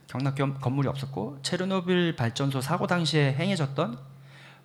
경납 0.06 0.34
겸- 0.36 0.58
건물이 0.58 0.88
없었고 0.88 1.38
체르노빌 1.42 2.16
발전소 2.16 2.62
사고 2.62 2.86
당시에 2.86 3.34
행해졌던 3.34 3.98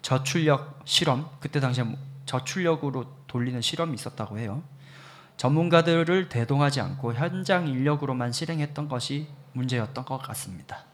저출력 0.01 0.79
실험 0.85 1.29
그때 1.41 1.59
당시에 1.59 1.83
뭐 1.83 1.97
저출력으로 2.25 3.05
돌리는 3.27 3.59
실험이 3.61 3.95
있었다고 3.95 4.39
해요. 4.39 4.63
전문가들을 5.35 6.29
대동하지 6.29 6.79
않고 6.79 7.13
현장 7.13 7.67
인력으로만 7.67 8.31
실행했던 8.31 8.87
것이 8.87 9.27
문제였던 9.51 10.05
것 10.05 10.17
같습니다. 10.19 10.85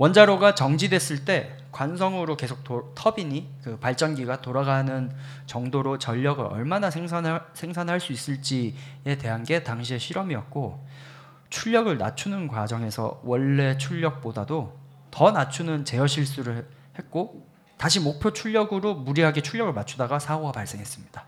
원자로가 0.00 0.54
정지됐을 0.54 1.26
때 1.26 1.54
관성으로 1.72 2.38
계속 2.38 2.64
도, 2.64 2.90
터빈이 2.94 3.46
그 3.62 3.78
발전기가 3.78 4.40
돌아가는 4.40 5.12
정도로 5.44 5.98
전력을 5.98 6.42
얼마나 6.42 6.90
생산할, 6.90 7.44
생산할 7.52 8.00
수 8.00 8.14
있을지에 8.14 9.18
대한 9.20 9.44
게 9.44 9.62
당시의 9.62 10.00
실험이었고 10.00 10.82
출력을 11.50 11.98
낮추는 11.98 12.48
과정에서 12.48 13.20
원래 13.24 13.76
출력보다도 13.76 14.74
더 15.10 15.30
낮추는 15.32 15.84
제어 15.84 16.06
실수를 16.06 16.66
했고 16.98 17.46
다시 17.76 18.00
목표 18.00 18.32
출력으로 18.32 18.94
무리하게 18.94 19.42
출력을 19.42 19.70
맞추다가 19.74 20.18
사고가 20.18 20.52
발생했습니다. 20.52 21.26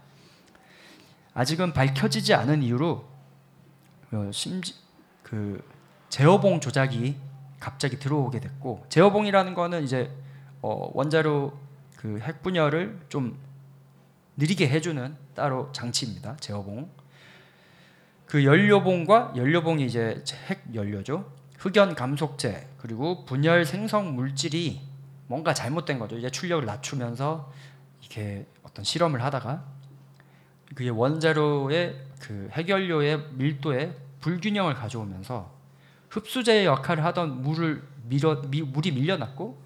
아직은 1.34 1.74
밝혀지지 1.74 2.32
않은 2.32 2.62
이유로 2.62 3.04
어, 4.12 4.30
심지 4.32 4.74
그 5.22 5.62
제어봉 6.08 6.60
조작이 6.60 7.18
갑자기 7.62 7.96
들어오게 7.96 8.40
됐고 8.40 8.84
제어봉이라는 8.88 9.54
거는 9.54 9.84
이제 9.84 10.10
어, 10.62 10.90
원자로 10.94 11.56
그 11.96 12.18
핵분열을 12.18 12.98
좀 13.08 13.38
느리게 14.36 14.68
해주는 14.68 15.16
따로 15.34 15.70
장치입니다. 15.72 16.36
제어봉. 16.38 16.90
그 18.26 18.44
연료봉과 18.44 19.34
연료봉이 19.36 19.86
이제 19.86 20.24
핵 20.48 20.74
연료죠. 20.74 21.30
흑연 21.58 21.94
감속제 21.94 22.68
그리고 22.78 23.24
분열 23.24 23.64
생성 23.64 24.16
물질이 24.16 24.80
뭔가 25.28 25.54
잘못된 25.54 26.00
거죠. 26.00 26.18
이제 26.18 26.30
출력을 26.30 26.66
낮추면서 26.66 27.52
이렇게 28.00 28.46
어떤 28.64 28.84
실험을 28.84 29.22
하다가 29.22 29.64
그게 30.74 30.88
원자로의 30.88 32.06
그 32.18 32.48
핵연료의 32.52 33.28
밀도에 33.34 33.96
불균형을 34.20 34.74
가져오면서 34.74 35.51
흡수제의 36.12 36.66
역할을 36.66 37.04
하던 37.06 37.42
물을 37.42 37.82
밀어 38.04 38.42
미, 38.42 38.60
물이 38.60 38.92
밀려났고 38.92 39.60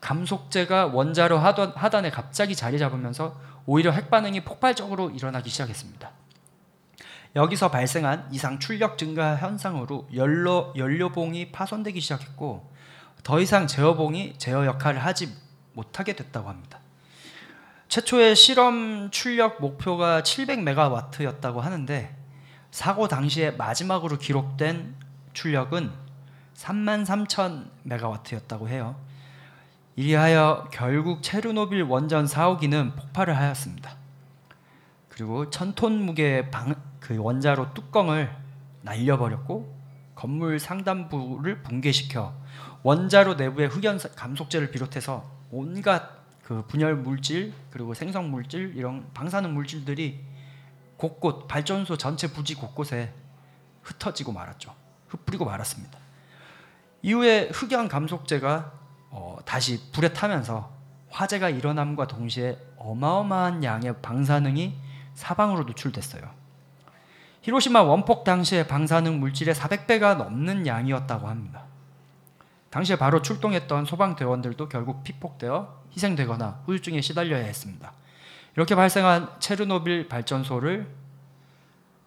감속제가 0.00 0.86
원자로 0.86 1.38
하던 1.38 1.72
하단에 1.76 2.10
갑자기 2.10 2.56
자리 2.56 2.78
잡으면서 2.78 3.40
오히려 3.64 3.92
핵 3.92 4.10
반응이 4.10 4.44
폭발적으로 4.44 5.10
일어나기 5.10 5.48
시작했습니다. 5.48 6.10
여기서 7.36 7.70
발생한 7.70 8.28
이상 8.32 8.58
출력 8.58 8.98
증가 8.98 9.36
현상으로 9.36 10.08
연료 10.14 10.72
연료봉이 10.76 11.52
파손되기 11.52 12.00
시작했고 12.00 12.72
더 13.22 13.40
이상 13.40 13.66
제어봉이 13.66 14.34
제어 14.38 14.66
역할을 14.66 15.04
하지 15.04 15.34
못하게 15.72 16.14
됐다고 16.14 16.48
합니다. 16.48 16.80
최초의 17.88 18.36
실험 18.36 19.10
출력 19.10 19.60
목표가 19.60 20.20
700메가와트였다고 20.22 21.60
하는데 21.60 22.16
사고 22.70 23.08
당시에 23.08 23.52
마지막으로 23.52 24.18
기록된 24.18 25.03
출력은 25.34 25.92
3만 26.54 27.04
3천 27.04 27.68
메가와트였다고 27.82 28.68
해요. 28.68 28.96
이리하여 29.96 30.68
결국 30.72 31.22
체르노빌 31.22 31.82
원전 31.82 32.24
4호기는 32.24 32.96
폭발을 32.96 33.36
하였습니다. 33.36 33.96
그리고 35.08 35.50
천톤 35.50 36.04
무게의 36.04 36.50
방, 36.50 36.74
그 36.98 37.16
원자로 37.16 37.74
뚜껑을 37.74 38.34
날려버렸고 38.82 39.72
건물 40.14 40.58
상단부를 40.58 41.62
붕괴시켜 41.62 42.34
원자로 42.82 43.34
내부의 43.34 43.68
흑연 43.68 43.98
감속제를 44.16 44.70
비롯해서 44.70 45.30
온갖 45.50 46.10
그 46.42 46.64
분열 46.66 46.96
물질 46.96 47.52
그리고 47.70 47.94
생성 47.94 48.30
물질 48.30 48.76
이런 48.76 49.08
방사능 49.14 49.54
물질들이 49.54 50.20
곳곳 50.96 51.48
발전소 51.48 51.96
전체 51.96 52.32
부지 52.32 52.54
곳곳에 52.54 53.12
흩어지고 53.82 54.32
말았죠. 54.32 54.83
흩뿌리고 55.14 55.44
말았습니다. 55.44 55.98
이후에 57.02 57.50
흑연 57.52 57.88
감속제가 57.88 58.72
어, 59.10 59.38
다시 59.44 59.80
불에 59.92 60.12
타면서 60.12 60.72
화재가 61.10 61.50
일어남과 61.50 62.08
동시에 62.08 62.58
어마어마한 62.76 63.62
양의 63.62 64.00
방사능이 64.02 64.76
사방으로 65.14 65.64
노출됐어요. 65.64 66.22
히로시마 67.42 67.82
원폭 67.82 68.24
당시의 68.24 68.66
방사능 68.66 69.20
물질의 69.20 69.54
400배가 69.54 70.16
넘는 70.16 70.66
양이었다고 70.66 71.28
합니다. 71.28 71.64
당시에 72.70 72.96
바로 72.96 73.22
출동했던 73.22 73.84
소방대원들도 73.84 74.68
결국 74.68 75.04
피폭되어 75.04 75.84
희생되거나 75.92 76.62
후유증에 76.64 77.00
시달려야 77.00 77.44
했습니다. 77.44 77.92
이렇게 78.56 78.74
발생한 78.74 79.28
체르노빌 79.38 80.08
발전소를 80.08 80.88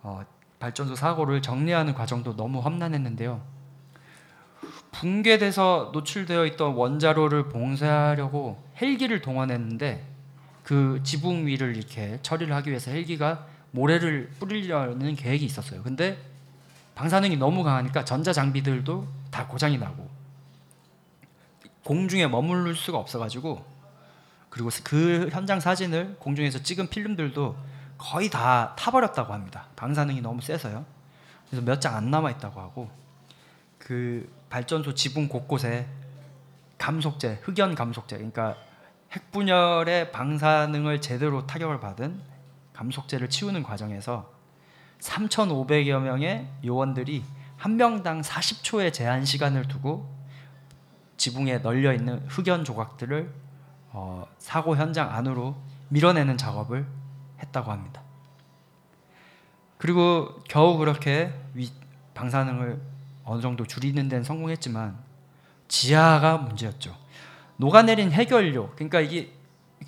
어, 0.01 0.25
발전소 0.59 0.95
사고를 0.95 1.41
정리하는 1.41 1.93
과정도 1.93 2.35
너무 2.35 2.59
험난했는데요. 2.59 3.41
붕괴돼서 4.91 5.91
노출되어 5.93 6.45
있던 6.47 6.73
원자로를 6.73 7.49
봉쇄하려고 7.49 8.63
헬기를 8.81 9.21
동원했는데 9.21 10.05
그 10.63 10.99
지붕 11.03 11.45
위를 11.45 11.75
이렇게 11.75 12.19
처리를 12.21 12.53
하기 12.55 12.71
위해서 12.71 12.91
헬기가 12.91 13.45
모래를 13.71 14.31
뿌리려는 14.39 15.15
계획이 15.15 15.45
있었어요. 15.45 15.83
근데 15.83 16.17
방사능이 16.95 17.37
너무 17.37 17.63
강하니까 17.63 18.05
전자 18.05 18.33
장비들도 18.33 19.07
다 19.29 19.47
고장이 19.47 19.77
나고 19.77 20.09
공중에 21.83 22.27
머무를 22.27 22.73
수가 22.73 22.97
없어가지고 22.97 23.63
그리고 24.49 24.69
그 24.83 25.29
현장 25.31 25.59
사진을 25.59 26.15
공중에서 26.19 26.63
찍은 26.63 26.89
필름들도 26.89 27.55
거의 27.97 28.29
다 28.29 28.75
타버렸다고 28.75 29.33
합니다. 29.33 29.65
방사능이 29.75 30.21
너무 30.21 30.41
세서요. 30.41 30.85
그래서 31.49 31.65
몇 31.65 31.79
장 31.79 31.95
안 31.95 32.11
남아 32.11 32.31
있다고 32.31 32.59
하고 32.61 32.89
그 33.77 34.31
발전소 34.49 34.93
지붕 34.93 35.27
곳곳에 35.29 35.87
감속제, 36.77 37.41
흑연 37.43 37.75
감속제, 37.75 38.17
그러니까 38.17 38.55
핵분열의 39.11 40.11
방사능을 40.11 41.01
제대로 41.01 41.47
타격을 41.47 41.79
받은 41.79 42.21
감속제를 42.73 43.29
치우는 43.29 43.63
과정에서 43.63 44.31
3,500여 44.99 45.99
명의 46.01 46.47
요원들이 46.65 47.23
한 47.57 47.77
명당 47.77 48.21
40초의 48.21 48.93
제한 48.93 49.25
시간을 49.25 49.67
두고 49.67 50.07
지붕에 51.17 51.59
널려 51.59 51.93
있는 51.93 52.23
흑연 52.27 52.63
조각들을 52.63 53.33
어, 53.91 54.27
사고 54.37 54.75
현장 54.75 55.11
안으로 55.11 55.55
밀어내는 55.89 56.37
작업을 56.37 56.85
했다고 57.41 57.71
합니다. 57.71 58.01
그리고 59.77 60.41
겨우 60.47 60.77
그렇게 60.77 61.33
위, 61.53 61.71
방사능을 62.13 62.81
어느 63.23 63.41
정도 63.41 63.65
줄이는 63.65 64.07
데는 64.09 64.23
성공했지만 64.23 64.97
지하가 65.67 66.37
문제였죠. 66.37 66.95
녹아내린 67.57 68.11
해결료, 68.11 68.71
그러니까 68.75 69.01
이게 69.01 69.33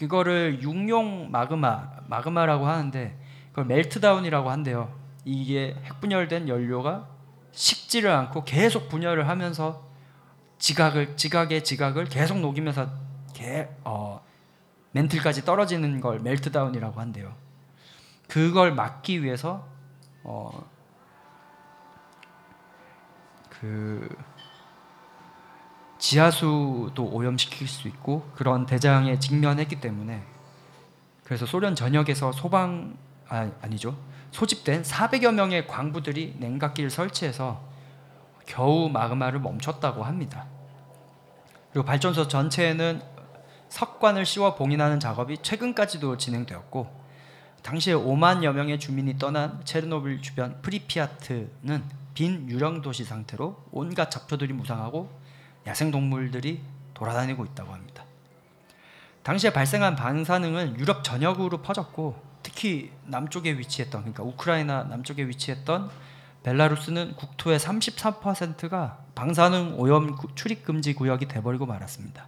이거를 0.02 0.62
육룡 0.62 1.32
마그마, 1.32 2.02
마그마라고 2.08 2.68
하는데 2.68 3.18
그걸 3.50 3.66
멜트다운이라고 3.66 4.50
한대요. 4.50 4.94
이게 5.26 5.76
핵분열된 5.86 6.48
연료가 6.48 7.08
식지를 7.52 8.12
않고 8.12 8.44
계속 8.44 8.90
분열을 8.90 9.28
하면서 9.28 9.88
지각을 10.60 11.18
지각의 11.18 11.64
지각을 11.64 12.06
계속 12.06 12.40
녹이면서 12.40 12.90
개, 13.34 13.68
어, 13.84 14.22
멘틀까지 14.92 15.46
떨어지는 15.46 16.02
걸 16.02 16.20
멜트다운이라고 16.20 17.00
한대요. 17.00 17.34
그걸 18.28 18.74
막기 18.74 19.24
위해서 19.24 19.68
어, 20.24 20.70
그 23.50 24.08
지하수도 25.98 27.10
오염시킬 27.12 27.68
수 27.68 27.88
있고 27.88 28.30
그런 28.36 28.66
대장에 28.66 29.20
직면했기 29.20 29.82
때문에 29.82 30.24
그래서 31.24 31.46
소련 31.46 31.76
전역에서 31.76 32.32
소방 32.32 32.98
아, 33.28 33.52
아니죠 33.62 33.98
소집된 34.32 34.84
400여 34.84 35.34
명의 35.34 35.68
광부들이 35.68 36.38
냉각기를 36.40 36.90
설치해서 36.90 37.62
겨우 38.46 38.90
마그마를 38.90 39.40
멈췄다고 39.40 40.04
합니다. 40.04 40.48
그리고 41.72 41.86
발전소 41.86 42.28
전체에는 42.28 43.02
석관을 43.70 44.26
씌워 44.26 44.56
봉인하는 44.56 45.00
작업이 45.00 45.38
최근까지도 45.42 46.18
진행되었고 46.18 47.00
당시에 47.62 47.94
5만여 47.94 48.54
명의 48.54 48.80
주민이 48.80 49.18
떠난 49.18 49.62
체르노빌 49.64 50.22
주변 50.22 50.62
프리피아트는 50.62 51.84
빈 52.14 52.50
유령 52.50 52.82
도시 52.82 53.04
상태로 53.04 53.64
온갖 53.72 54.10
잡초들이 54.10 54.54
무성하고 54.54 55.10
야생 55.68 55.92
동물들이 55.92 56.62
돌아다니고 56.94 57.46
있다고 57.46 57.74
합니다. 57.74 58.04
당시에 59.24 59.52
발생한 59.52 59.96
방사능은 59.96 60.80
유럽 60.80 61.04
전역으로 61.04 61.62
퍼졌고 61.62 62.22
특히 62.42 62.92
남쪽에 63.06 63.52
위치했던 63.58 64.02
그러니까 64.02 64.24
우크라이나 64.24 64.86
남쪽에 64.86 65.28
위치했던 65.28 65.90
벨라루스는 66.44 67.16
국토의 67.16 67.60
33%가 67.60 69.00
방사능 69.14 69.76
오염 69.78 70.16
구- 70.16 70.34
출입 70.36 70.64
금지 70.64 70.94
구역이 70.94 71.28
돼버리고 71.28 71.66
말았습니다. 71.66 72.28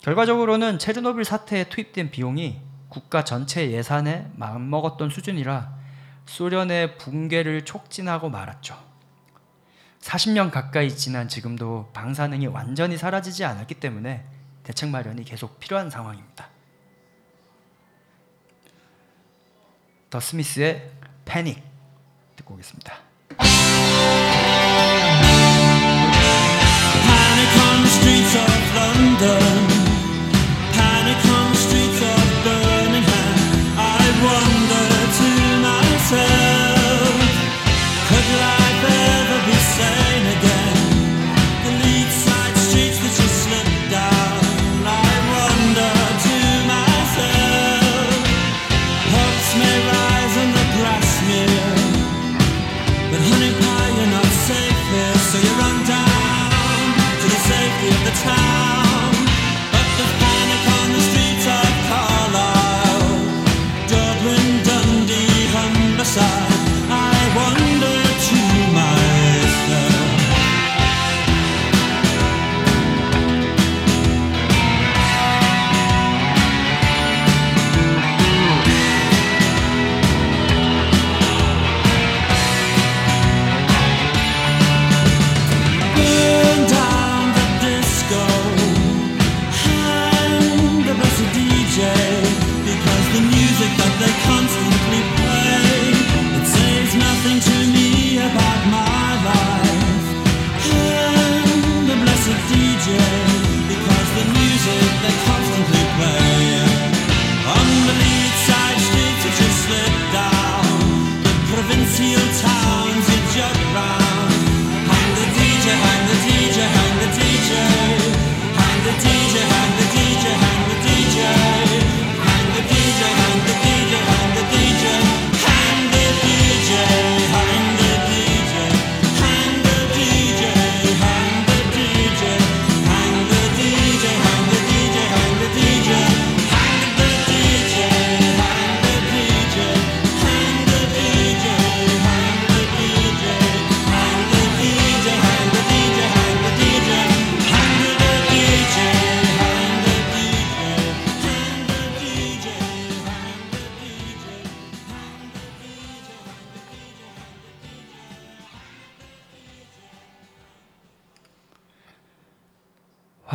결과적으로는 0.00 0.78
체르노빌 0.78 1.24
사태에 1.24 1.64
투입된 1.64 2.10
비용이 2.10 2.60
국가 2.88 3.22
전체 3.22 3.70
예산에 3.70 4.30
맞먹었던 4.34 5.10
수준이라 5.10 5.78
소련의 6.26 6.96
붕괴를 6.96 7.64
촉진하고 7.64 8.30
말았죠. 8.30 8.76
40년 10.00 10.50
가까이 10.50 10.96
지난 10.96 11.28
지금도 11.28 11.90
방사능이 11.92 12.46
완전히 12.46 12.96
사라지지 12.96 13.44
않았기 13.44 13.74
때문에 13.74 14.24
대책 14.62 14.88
마련이 14.88 15.24
계속 15.24 15.60
필요한 15.60 15.90
상황입니다. 15.90 16.48
더 20.08 20.18
스미스의 20.18 20.90
패닉 21.24 21.62
듣고 22.36 22.54
오겠습니다. 22.54 22.94
Panic 27.06 27.60
on 27.60 27.82
the 27.82 27.90
streets 27.90 28.36
of 28.36 28.50
London. 28.74 29.69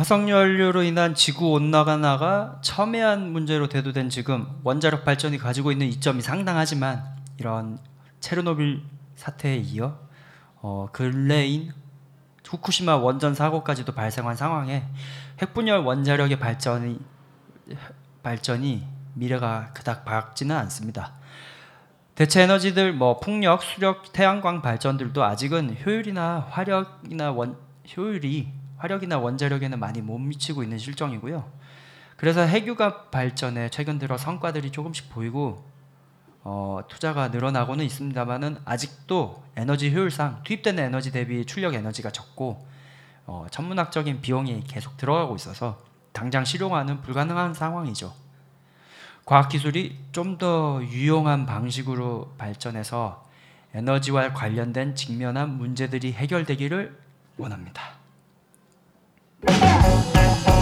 화석 0.06 0.28
연료로 0.28 0.84
인한 0.84 1.16
지구 1.16 1.50
온난화가 1.50 2.60
첨예한 2.62 3.32
문제로 3.32 3.68
대두된 3.68 4.08
지금 4.08 4.46
원자력 4.62 5.04
발전이 5.04 5.36
가지고 5.36 5.72
있는 5.72 5.88
이점이 5.88 6.22
상당하지만 6.22 7.02
이런 7.38 7.80
체르노빌 8.20 8.82
사태에 9.16 9.56
이어 9.56 9.98
어, 10.62 10.86
근래인 10.92 11.72
후쿠시마 12.46 12.98
원전 12.98 13.34
사고까지도 13.34 13.96
발생한 13.96 14.36
상황에 14.36 14.84
핵분열 15.42 15.80
원자력의 15.80 16.38
발전이 16.38 17.00
발전이 18.22 18.86
미래가 19.14 19.70
그닥 19.74 20.04
밝지는 20.04 20.54
않습니다. 20.54 21.14
대체 22.14 22.42
에너지들 22.42 22.92
뭐 22.92 23.18
풍력, 23.18 23.60
수력, 23.64 24.12
태양광 24.12 24.62
발전들도 24.62 25.24
아직은 25.24 25.78
효율이나 25.84 26.46
화력이나 26.48 27.32
원 27.32 27.56
효율이 27.96 28.65
화력이나 28.86 29.18
원자력에는 29.18 29.78
많이 29.80 30.00
못 30.00 30.18
미치고 30.18 30.62
있는 30.62 30.78
실정이고요. 30.78 31.44
그래서 32.16 32.42
핵유가 32.42 33.10
발전에 33.10 33.68
최근 33.70 33.98
들어 33.98 34.16
성과들이 34.16 34.70
조금씩 34.70 35.10
보이고 35.10 35.64
어, 36.44 36.80
투자가 36.88 37.28
늘어나고는 37.28 37.84
있습니다만은 37.84 38.58
아직도 38.64 39.42
에너지 39.56 39.92
효율상 39.92 40.42
투입되는 40.44 40.82
에너지 40.84 41.10
대비 41.10 41.44
출력 41.44 41.74
에너지가 41.74 42.10
적고 42.10 42.64
어, 43.26 43.46
천문학적인 43.50 44.20
비용이 44.20 44.62
계속 44.64 44.96
들어가고 44.96 45.34
있어서 45.34 45.82
당장 46.12 46.44
실용화는 46.44 47.02
불가능한 47.02 47.54
상황이죠. 47.54 48.14
과학 49.24 49.48
기술이 49.48 49.98
좀 50.12 50.38
더 50.38 50.80
유용한 50.84 51.46
방식으로 51.46 52.34
발전해서 52.38 53.26
에너지와 53.74 54.32
관련된 54.32 54.94
직면한 54.94 55.56
문제들이 55.56 56.12
해결되기를 56.12 56.96
원합니다. 57.38 58.05
Yeah. 59.42 60.55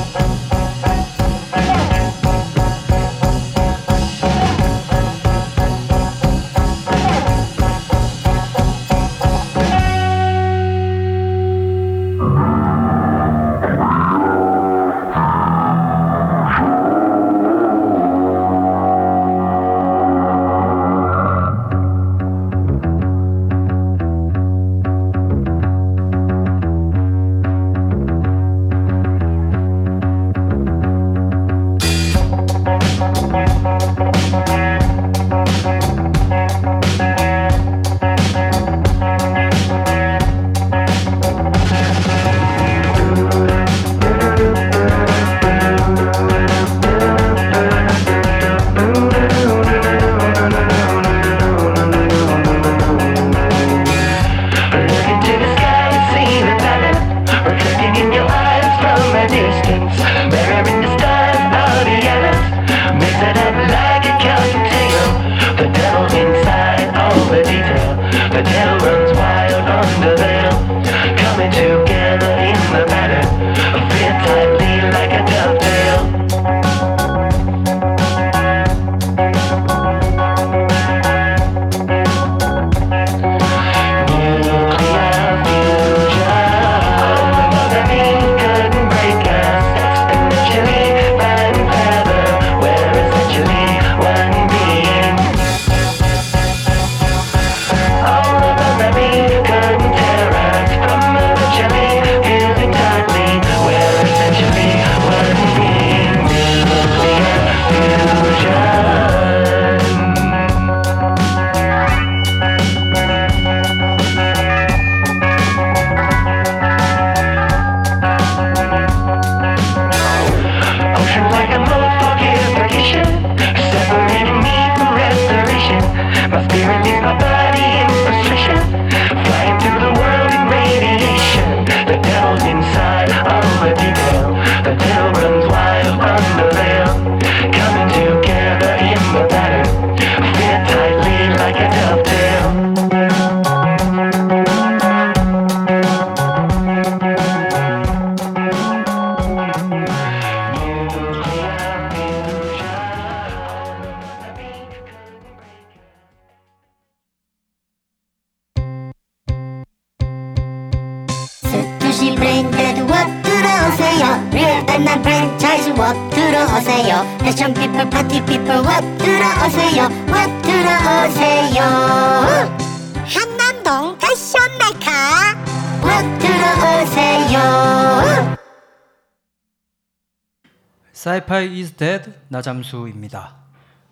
Dead 181.76 182.12
나잠수입니다. 182.28 183.36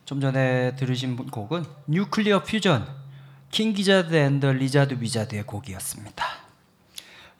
좀 0.04 0.20
전에 0.20 0.74
들으신 0.76 1.16
곡은 1.16 1.64
Nuclear 1.86 2.42
Fusion 2.42 2.86
King 3.50 3.72
Gizzard 3.72 4.14
and 4.14 4.33
the 4.33 4.52
Lizard 4.52 4.98
Wizard의 5.00 5.44
곡이었습니다. 5.44 6.24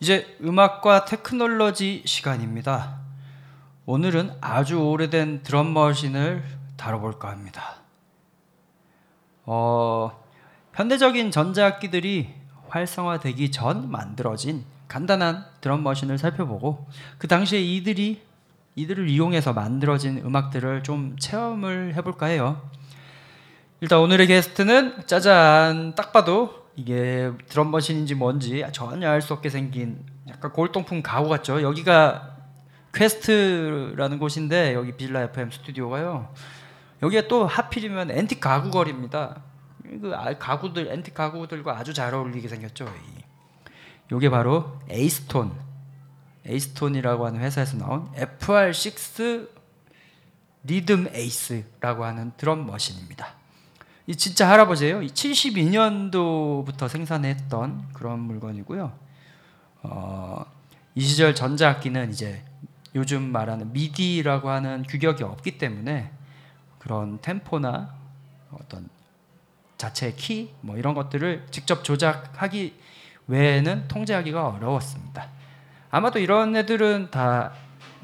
이제 0.01 0.37
음악과 0.43 1.05
테크놀로지 1.05 2.03
시간입니다. 2.05 2.99
오늘은 3.87 4.33
아주 4.41 4.81
오래된 4.81 5.43
drum 5.43 5.73
machine을 5.73 6.45
다뤄볼까 6.77 7.31
합니다. 7.31 7.77
어, 9.45 10.23
현대적인 10.75 11.31
전자악기들이 11.31 12.35
활성화되기 12.69 13.51
전 13.51 13.91
만들어진 13.91 14.65
간단한 14.89 15.47
drum 15.61 15.83
machine을 15.83 16.19
살펴보고 16.19 16.87
그 17.19 17.29
당시에 17.29 17.61
이들이 17.61 18.23
이들을 18.75 19.09
이용해서 19.09 19.53
만들어진 19.53 20.19
음악들을 20.25 20.83
좀 20.83 21.17
체험을 21.19 21.95
해볼까 21.97 22.27
해요. 22.27 22.61
일단 23.81 23.99
오늘의 23.99 24.27
게스트는 24.29 25.07
짜잔 25.07 25.95
딱 25.95 26.13
봐도 26.13 26.63
이게 26.77 27.31
drum 27.49 27.71
machine인지 27.71 28.15
뭔지 28.15 28.65
전혀 28.73 29.11
알 29.11 29.21
수 29.21 29.35
없게 29.35 29.51
생긴 29.51 30.05
약간 30.29 30.53
골동품 30.53 31.03
가구 31.03 31.29
같죠. 31.29 31.61
여기가 31.63 32.29
퀘스트라는 32.95 34.19
곳인데 34.19 34.75
여기 34.75 34.93
VISLA 34.93 35.23
FM 35.23 35.51
스튜디오가요. 35.51 36.33
여기가 37.03 37.29
또 37.29 37.47
하필이면 37.47 38.11
앤틱 38.11 38.41
가구 38.41 38.71
거리입니다. 38.71 39.43
그 40.01 40.13
아- 40.15 40.33
가구들 40.39 40.89
앤틱 40.89 41.13
가구들과 41.15 41.77
아주 41.79 41.93
잘 41.93 42.15
어울리게 42.15 42.49
생겼죠. 42.49 42.85
이. 42.87 43.23
요게 44.13 44.31
바로 44.31 44.79
Ace 44.89 45.16
Tone 45.16 45.53
Ace 46.47 46.67
Tone이라고 46.67 47.27
하는 47.27 47.41
회사에서 47.41 47.77
나온 47.77 48.11
FR6 48.13 49.49
Rhythm 50.65 51.09
Ace라고 51.13 52.05
하는 52.05 52.33
drum 52.37 52.67
machine입니다. 52.67 53.35
이 54.07 54.17
진짜 54.17 54.49
할아버지예요. 54.49 55.03
이 55.03 55.09
72년도부터 55.09 56.89
생산했던 56.89 57.91
그런 57.93 58.21
물건이고요. 58.21 58.93
어, 59.85 60.45
이 60.95 61.01
시절 61.01 61.35
전자악기는 61.35 62.11
이제 62.11 62.45
요즘 62.95 63.23
말하는 63.23 63.73
MIDI라고 63.73 64.51
하는 64.51 64.83
규격이 64.83 65.23
없기 65.23 65.59
때문에 65.59 66.11
그런 66.79 67.21
템포나 67.21 67.95
어떤 68.51 68.89
자체의 69.79 70.17
키 70.17 70.51
뭐 70.61 70.77
이런 70.77 70.95
것들을 70.95 71.47
직접 71.51 71.83
조작하기 71.85 72.75
외에는 73.29 73.89
통제하기가 73.89 74.49
어려웠습니다. 74.49 75.29
아마도 75.93 76.19
이런 76.19 76.57
애들은 76.57 77.11
다 77.11 77.53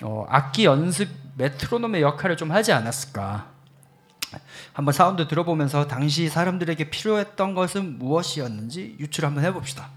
어, 0.03 0.26
악기 0.28 0.66
연습 0.66 1.09
메트로놈의 1.36 2.03
역할을 2.03 2.36
좀 2.36 2.53
하지 2.53 2.70
않았을까. 2.70 3.51
한번 4.74 4.93
사운드 4.93 5.26
들어보면서 5.26 5.89
당시 5.89 6.28
사람들에게 6.28 6.91
필요했던 6.91 7.55
것은 7.55 7.99
무엇이었는지 7.99 8.97
유추를 9.01 9.28
한번 9.28 9.43
해봅시다. 9.45 9.89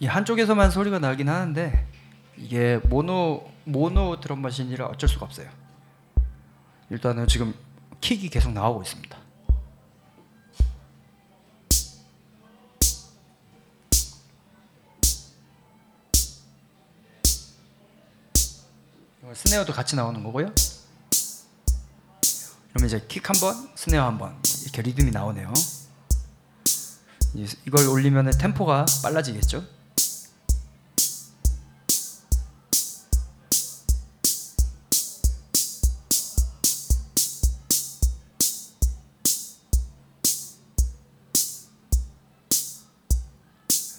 이 0.00 0.06
한쪽에서만 0.06 0.72
소리가 0.72 0.98
나긴 0.98 1.28
하는데 1.28 1.86
이게 2.36 2.78
모노 2.88 3.48
모노 3.64 4.18
드럼 4.20 4.42
머신이라 4.42 4.86
어쩔 4.86 5.08
수가 5.08 5.26
없어요. 5.26 5.48
일단은 6.90 7.28
지금 7.28 7.54
킥이 8.00 8.28
계속 8.30 8.52
나오고 8.52 8.82
있습니다. 8.82 9.15
스네어도 19.34 19.72
같이 19.72 19.96
나오는 19.96 20.22
거고요. 20.22 20.52
그러면 22.72 22.86
이제 22.88 23.04
킥 23.08 23.28
한 23.28 23.36
번, 23.40 23.70
스네어 23.74 24.04
한 24.04 24.18
번 24.18 24.36
이렇게 24.62 24.82
리듬이 24.82 25.10
나오네요. 25.10 25.52
이- 27.34 27.46
이걸 27.66 27.86
올리면 27.88 28.30
템포가 28.38 28.86
빨라지겠죠. 29.02 29.64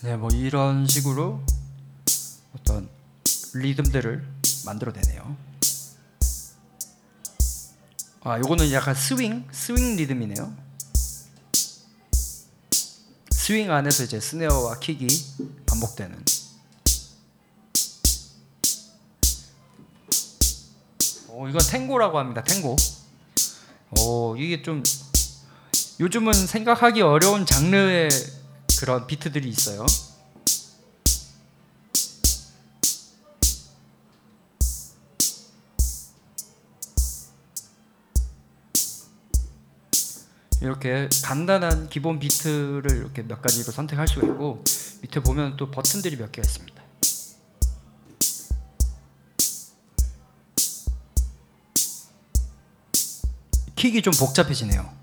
네, 0.03 0.15
뭐 0.15 0.29
이런 0.31 0.87
식으로 0.87 1.41
어떤 2.55 2.89
리듬들을 3.55 4.25
만들어내네요. 4.67 5.35
아, 8.21 8.37
요거는 8.39 8.71
약간 8.73 8.93
스윙, 8.93 9.47
스윙 9.51 9.95
리듬이네요. 9.95 10.53
스윙 13.31 13.71
안에서 13.71 14.03
이제 14.03 14.19
스네어와 14.19 14.79
킥이 14.79 15.07
반복되는. 15.65 16.23
어, 21.29 21.47
이건 21.47 21.61
탱고라고 21.69 22.19
합니다. 22.19 22.43
탱고. 22.43 22.75
어, 23.99 24.35
이게 24.35 24.61
좀 24.61 24.83
요즘은 25.99 26.33
생각하기 26.33 27.01
어려운 27.01 27.45
장르의 27.45 28.09
그런 28.79 29.07
비트들이 29.07 29.47
있어요. 29.47 29.85
이렇게 40.67 41.07
간단한 41.23 41.87
기본 41.87 42.19
비트를 42.19 42.97
이렇게 42.97 43.23
몇 43.23 43.41
가지로 43.41 43.71
선택할 43.71 44.05
수가 44.07 44.27
있고 44.27 44.63
밑에 45.01 45.21
보면 45.21 45.55
또 45.55 45.71
버튼들이 45.71 46.17
몇 46.17 46.29
개가 46.31 46.45
있습니다. 46.45 46.77
킥이 53.75 54.01
좀 54.01 54.11
복잡해지네요. 54.11 54.97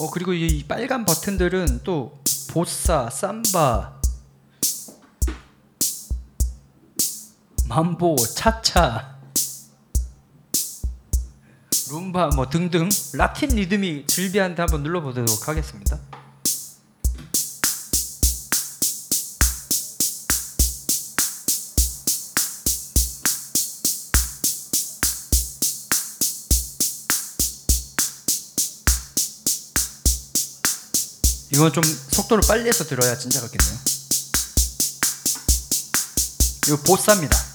어 0.00 0.10
그리고 0.10 0.32
이 0.32 0.64
빨간 0.66 1.04
버튼들은 1.04 1.80
또 1.84 2.18
보사, 2.50 3.10
삼바, 3.10 3.97
만보, 7.68 8.16
차차, 8.16 9.18
룸바 11.90 12.28
뭐 12.28 12.48
등등 12.48 12.88
라틴 13.12 13.50
리듬이 13.50 14.06
즐비한테 14.06 14.62
한번 14.62 14.82
눌러보도록 14.82 15.46
하겠습니다. 15.46 15.98
이건 31.52 31.72
좀 31.72 31.82
속도를 31.84 32.44
빨리 32.48 32.66
해서 32.68 32.84
들어야 32.84 33.18
진짜 33.18 33.42
같겠네요. 33.42 33.78
이거 36.66 36.76
보사입니다. 36.82 37.47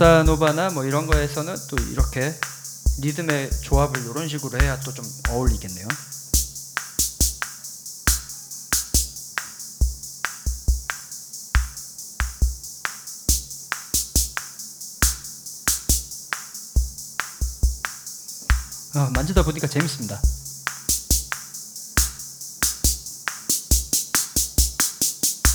보사노바나 0.00 0.70
뭐 0.70 0.86
이런 0.86 1.06
거에서는 1.06 1.54
또 1.68 1.76
이렇게 1.90 2.34
리듬의 3.02 3.50
조합을 3.60 4.02
이런 4.02 4.30
식으로 4.30 4.58
해야 4.58 4.80
또 4.80 4.92
좀 4.94 5.04
어울리겠네요. 5.28 5.86
아, 18.94 19.10
만지다 19.14 19.42
보니까 19.44 19.66
재밌습니다. 19.66 20.18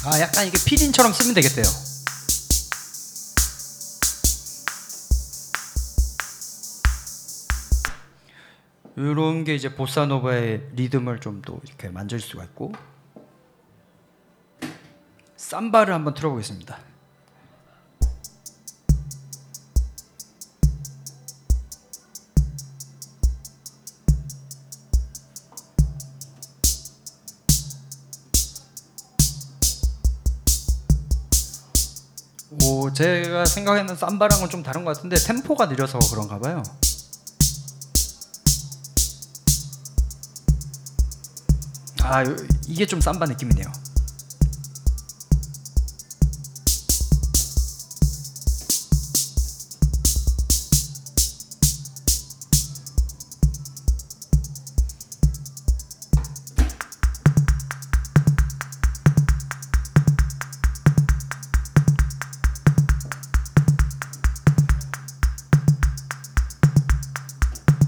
아, 0.03 0.19
약간 0.19 0.45
이게 0.45 0.63
피딘처럼 0.63 1.13
쓰면 1.13 1.33
되겠대요. 1.33 1.84
이런 8.97 9.43
게 9.43 9.55
이제 9.55 9.75
보사노바의 9.75 10.69
리듬을 10.75 11.19
좀 11.19 11.41
또 11.45 11.59
이렇게 11.65 11.89
만질 11.89 12.19
수가 12.19 12.43
있고 12.45 12.71
삼바를 15.37 15.93
한번 15.93 16.13
틀어보겠습니다. 16.13 16.79
오, 32.63 32.91
제가 32.93 33.45
생각했는 33.45 33.95
삼바랑은 33.95 34.49
좀 34.49 34.63
다른 34.63 34.85
것 34.85 34.95
같은데 34.95 35.17
템포가 35.17 35.67
느려서 35.67 35.99
그런가 36.11 36.39
봐요. 36.39 36.63
아, 42.07 42.23
요- 42.23 42.35
이게 42.67 42.85
좀 42.85 43.01
삼바 43.01 43.25
느낌이네요. 43.25 43.65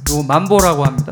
요 0.06 0.24
만보라고 0.24 0.86
합니다. 0.86 1.12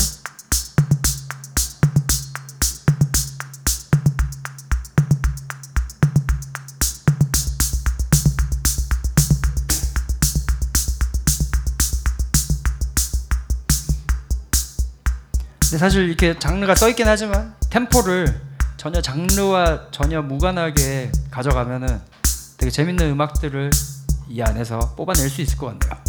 사실 15.78 16.08
이렇게 16.08 16.38
장르가 16.38 16.76
써 16.76 16.90
있긴 16.90 17.08
하지만 17.08 17.54
템포를 17.70 18.42
전혀 18.78 19.02
장르와 19.02 19.90
전혀 19.92 20.22
무관하게 20.22 21.12
가져가면은 21.32 22.00
되게 22.58 22.70
재밌는 22.70 23.12
음악들을 23.12 23.72
이 24.30 24.42
안에서 24.42 24.96
뽑아낼 24.96 25.30
수 25.30 25.42
있을 25.42 25.58
것 25.58 25.68
같네요. 25.68 26.05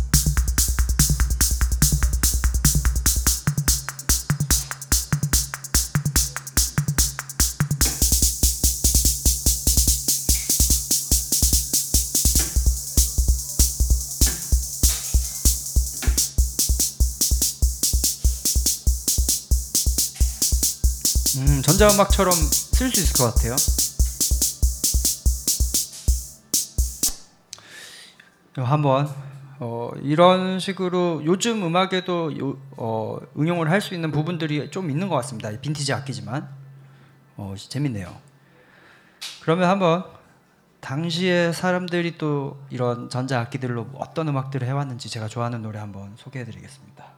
전자음악처럼 21.77 22.33
쓸 22.33 22.91
수 22.91 23.01
있을 23.01 23.13
것 23.17 23.35
같아요. 23.35 23.55
이거 28.53 28.65
한번 28.65 29.11
어, 29.59 29.91
이런 30.03 30.59
식으로 30.59 31.23
요즘 31.27 31.63
음악에도 31.65 32.37
요, 32.39 32.59
어, 32.79 33.19
응용을 33.39 33.71
할 33.71 33.83
수 33.83 33.95
있는 33.95 34.11
부분들이 34.11 34.71
좀 34.71 34.91
있는 34.91 35.09
것 35.09 35.17
같습니다. 35.17 35.51
이 35.51 35.61
빈티지 35.61 35.93
악기지만 35.93 36.49
어, 37.37 37.55
재밌네요. 37.57 38.17
그러면 39.43 39.69
한번 39.69 40.05
당시에 40.81 41.53
사람들이 41.53 42.17
또 42.17 42.59
이런 42.71 43.11
전자 43.11 43.41
악기들로 43.41 43.89
어떤 43.95 44.29
음악들을 44.29 44.67
해왔는지 44.67 45.11
제가 45.11 45.29
좋아하는 45.29 45.61
노래 45.61 45.79
한번 45.79 46.15
소개해드리겠습니다. 46.17 47.16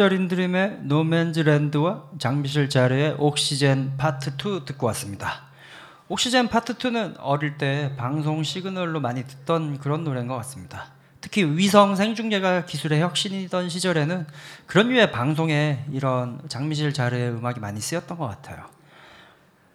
Tangerine 0.00 0.28
Dream의 0.28 0.78
No 0.84 1.00
Man's 1.00 1.40
Land와 1.40 2.04
장미셸 2.18 2.70
자르의 2.70 3.16
Oxygène 3.18 3.98
Part 3.98 4.30
2 4.30 4.64
듣고 4.64 4.86
왔습니다. 4.86 5.42
Oxygène 6.08 6.48
Part 6.48 6.78
2는 6.78 7.16
어릴 7.18 7.58
때 7.58 7.92
방송 7.98 8.42
시그널로 8.42 9.00
많이 9.00 9.26
듣던 9.26 9.78
그런 9.78 10.02
노래인 10.02 10.26
것 10.26 10.36
같습니다. 10.36 10.86
특히 11.20 11.44
위성 11.44 11.96
생중계가 11.96 12.64
기술의 12.64 13.02
혁신이던 13.02 13.68
시절에는 13.68 14.26
그런 14.64 14.88
류의 14.88 15.12
방송에 15.12 15.84
이런 15.92 16.40
장미셸 16.48 16.94
자르의 16.94 17.32
음악이 17.32 17.60
많이 17.60 17.78
쓰였던 17.78 18.16
것 18.16 18.26
같아요. 18.26 18.64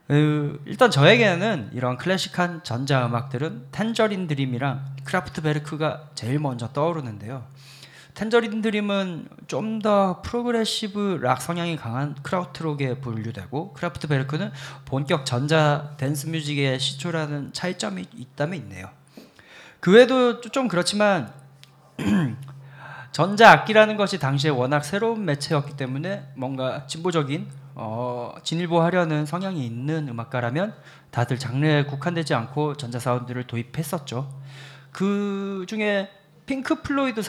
그, 0.07 0.59
일단 0.65 0.89
저에게는 0.89 1.69
이런 1.73 1.97
클래식한 1.97 2.63
전자 2.63 3.05
음악들은 3.05 3.67
Tangerine 3.71 4.25
Dream이랑 4.25 4.83
크라프트베르크가 5.03 6.09
제일 6.15 6.39
먼저 6.39 6.73
떠오르는데요. 6.73 7.43
Tangerine 8.15 8.61
Dream은 8.61 9.27
좀 9.47 9.79
더 9.85 10.21
progressive 10.23 11.19
rock 11.21 11.41
성향이 11.41 11.75
강한 11.75 12.15
krautrock에 12.23 12.99
분류되고 13.01 13.73
크라프트베르크는 13.73 14.51
본격 14.85 15.25
전자 15.25 15.93
dance 15.97 16.27
music의 16.27 16.79
시초라는 16.79 17.53
차이점이 17.53 18.05
있다면 18.15 18.57
있네요. 18.59 18.89
그 19.79 19.91
외에도 19.91 20.41
좀 20.41 20.67
그렇지만 20.67 21.31
전자 23.11 23.51
악기라는 23.51 23.97
것이 23.97 24.17
당시에 24.17 24.49
워낙 24.49 24.83
새로운 24.83 25.25
매체였기 25.25 25.77
때문에 25.77 26.31
뭔가 26.35 26.87
진보적인 26.87 27.47
어, 27.75 28.33
진일보하려는 28.41 29.25
성향이 29.25 29.63
있는 29.65 30.07
음악가라면 30.07 30.73
다들 31.11 31.37
장르에 31.37 31.83
국한되지 31.83 32.33
않고 32.33 32.77
전자 32.77 32.97
사운드를 32.97 33.45
도입했었죠. 33.45 34.33
그 34.91 35.65
중에 35.67 36.09
핑크 36.45 36.81
플로이드 36.81 37.21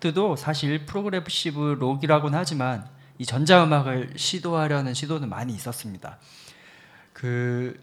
도 0.00 0.34
사실 0.36 0.86
프로그레시브 0.86 1.76
록이라고는 1.78 2.38
하지만 2.38 2.88
이 3.18 3.26
전자 3.26 3.62
음악을 3.62 4.14
시도하려는 4.16 4.94
시도는 4.94 5.28
많이 5.28 5.52
있었습니다. 5.54 6.18
그 7.12 7.78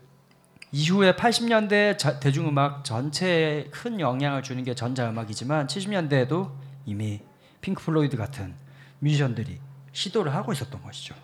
이후에 0.72 1.14
80년대 1.16 1.98
자- 1.98 2.20
대중음악 2.20 2.84
전체에 2.84 3.66
큰 3.70 4.00
영향을 4.00 4.42
주는 4.44 4.64
게 4.64 4.74
전자음악이지만 4.74 5.68
70년대에도 5.68 6.52
이미 6.86 7.22
핑크 7.62 7.84
플로이드 7.84 8.18
같은 8.18 8.56
뮤지션들이 9.00 9.60
시도를 9.94 10.34
하고 10.34 10.52
있었던 10.54 10.82
것이죠. 10.82 11.16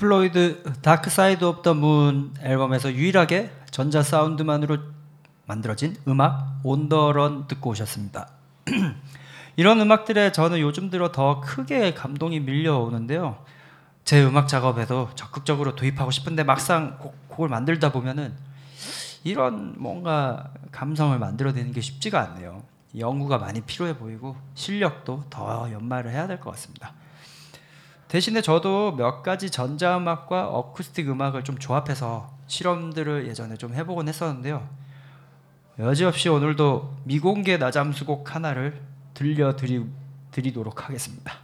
플로이드 0.00 0.62
Dark 0.80 1.10
Side 1.10 1.44
of 1.44 1.60
the 1.62 1.74
Moon 1.74 2.32
앨범에서 2.40 2.90
유일하게 2.94 3.50
전자 3.70 4.02
사운드만으로 4.02 4.78
만들어진 5.46 5.94
음악 6.08 6.60
On 6.64 6.84
the 6.84 7.15
Run 7.15 7.46
듣고 7.48 7.70
오셨습니다. 7.70 8.30
이런 9.56 9.78
음악들에 9.78 10.32
저는 10.32 10.58
요즘 10.60 10.88
들어 10.88 11.12
더 11.12 11.40
크게 11.42 11.92
감동이 11.92 12.40
밀려오는데요. 12.40 13.44
제 14.06 14.24
음악 14.24 14.48
작업에도 14.48 15.10
적극적으로 15.16 15.76
도입하고 15.76 16.10
싶은데 16.10 16.44
막상 16.44 16.96
곡, 16.98 17.28
곡을 17.28 17.50
만들다 17.50 17.92
보면은 17.92 18.32
이런 19.22 19.74
뭔가 19.76 20.50
감성을 20.72 21.18
만들어내는 21.18 21.72
게 21.72 21.82
쉽지가 21.82 22.18
않네요. 22.22 22.62
연구가 22.96 23.36
많이 23.36 23.60
필요해 23.60 23.98
보이고 23.98 24.34
실력도 24.54 25.24
더 25.28 25.68
연마를 25.70 26.10
해야 26.10 26.26
될 26.26 26.40
것 26.40 26.52
같습니다. 26.52 26.94
대신에 28.10 28.42
저도 28.42 28.96
몇 28.96 29.22
가지 29.22 29.50
전자음악과 29.50 30.48
어쿠스틱 30.48 31.08
음악을 31.10 31.44
좀 31.44 31.56
조합해서 31.58 32.28
실험들을 32.48 33.28
예전에 33.28 33.56
좀 33.56 33.72
해보곤 33.72 34.08
했었는데요. 34.08 34.68
여지없이 35.78 36.28
오늘도 36.28 37.02
미공개 37.04 37.56
나잠수곡 37.56 38.34
하나를 38.34 38.82
들려드리도록 39.14 40.88
하겠습니다. 40.88 41.34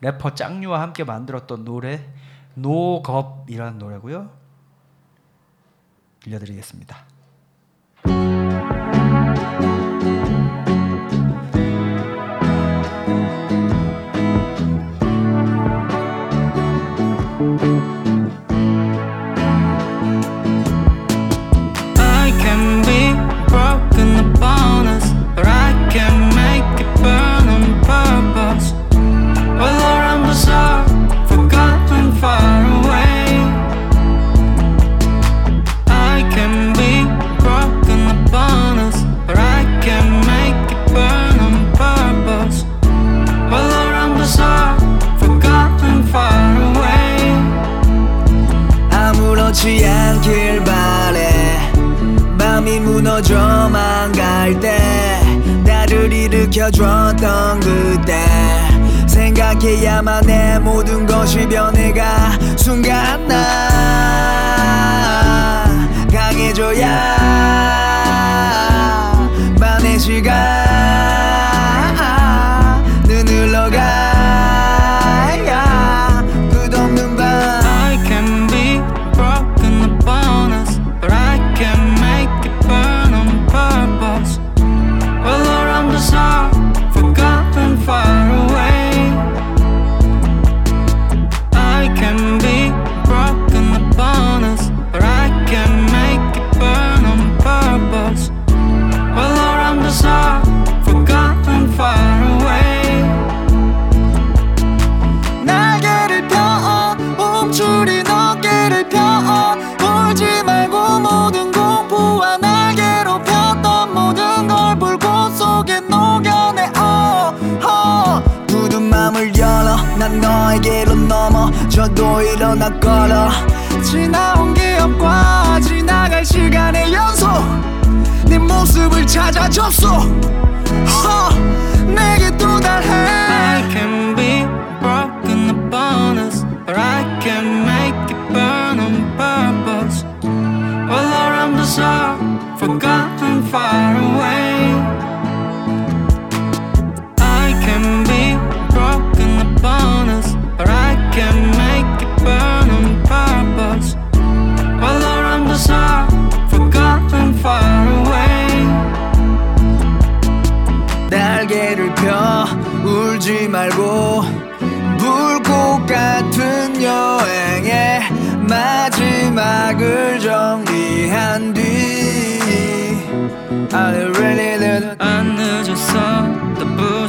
래퍼 0.00 0.36
짱류와 0.36 0.80
함께 0.80 1.02
만들었던 1.02 1.64
노래 1.64 2.08
노겁이라는 2.54 3.78
노래고요. 3.78 4.30
들려드리겠습니다. 6.20 7.17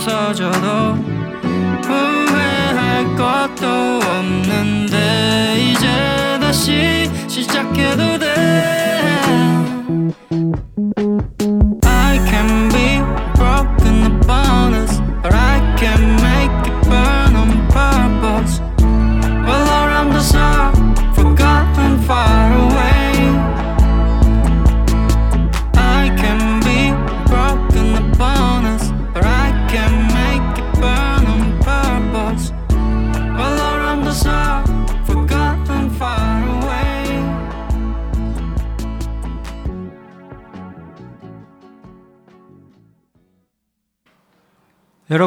부서져도 0.10 0.95
후회할 1.84 3.15
것도 3.15 3.68
없는데 4.02 5.72
이제 5.72 5.88
다시 6.41 7.10
시작해도 7.27 8.18
돼 8.18 8.39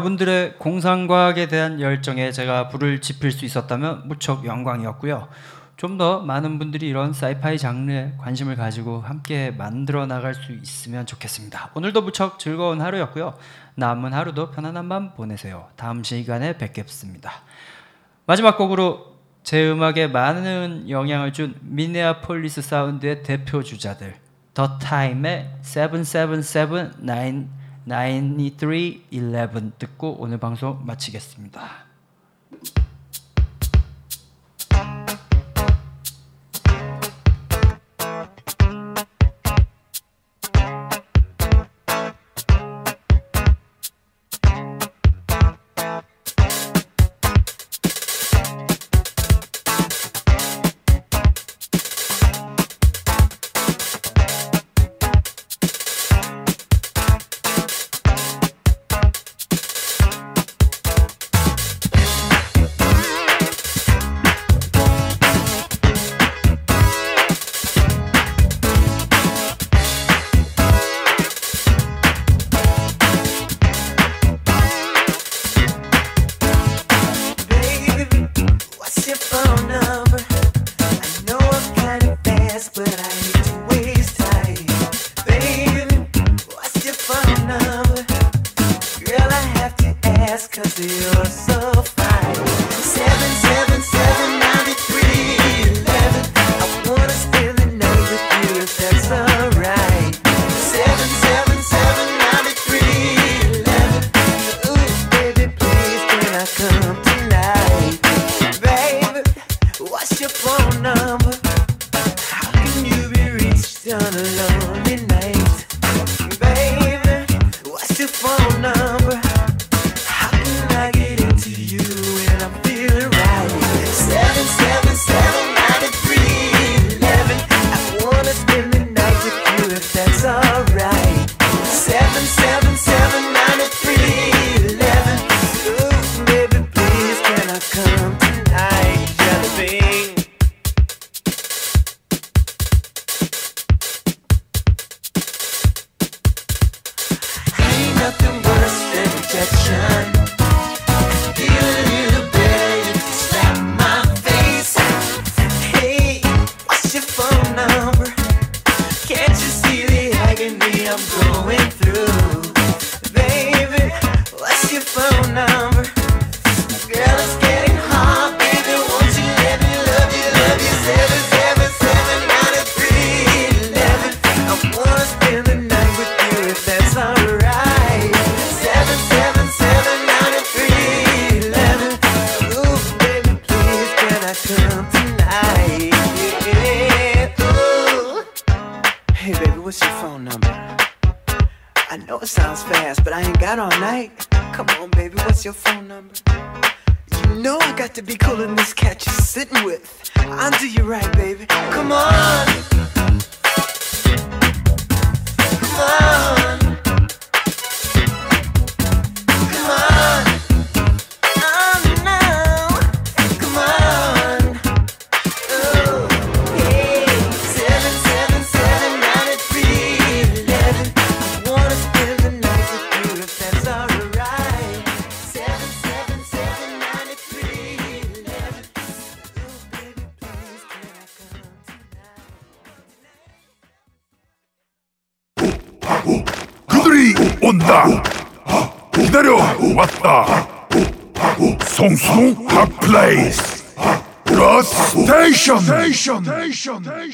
여러분들의 0.03 0.59
공상과학에 0.59 1.47
대한 1.47 1.81
열정에 1.81 2.33
제가 2.33 2.69
불을 2.69 3.01
지필 3.01 3.31
수 3.31 3.45
있었다면 3.45 4.09
무척 4.09 4.45
영광이었고요. 4.45 5.29
좀 5.77 5.99
더 5.99 6.21
많은 6.21 6.59
분들이 6.59 6.89
이런 6.89 7.13
사이파이 7.13 7.59
장르에 7.59 8.15
관심을 8.19 8.57
가지고 8.57 9.01
함께 9.01 9.51
만들어 9.51 10.07
나갈 10.07 10.35
수 10.35 10.53
있으면 10.53 11.07
좋겠습니다. 11.07 11.71
오늘도 11.75 12.03
무척 12.03 12.39
즐거운 12.39 12.81
하루였고요. 12.81 13.35
남은 13.75 14.13
하루도 14.13 14.51
편안한 14.53 14.89
밤 14.89 15.15
보내세요. 15.15 15.69
다음 15.77 16.03
시간에 16.05 16.57
뵙겠습니다. 16.57 17.33
마지막 18.27 18.57
곡으로 18.57 19.17
제 19.43 19.71
음악에 19.71 20.07
많은 20.07 20.89
영향을 20.89 21.33
준 21.33 21.55
미네아폴리스 21.63 22.63
사운드의 22.63 23.23
대표 23.23 23.63
주자들 23.63 24.15
더 24.55 24.79
타임의 24.79 25.51
777 25.63 26.93
9 27.07 27.62
9311 27.85 29.73
듣고 29.79 30.17
오늘 30.21 30.39
방송 30.39 30.85
마치겠습니다. 30.85 31.92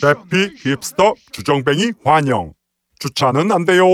대피 0.01 0.55
힙스터 0.57 1.15
주정뱅이 1.33 1.93
환영. 2.05 2.53
주차는 2.99 3.53
안 3.53 3.65
돼요. 3.65 3.85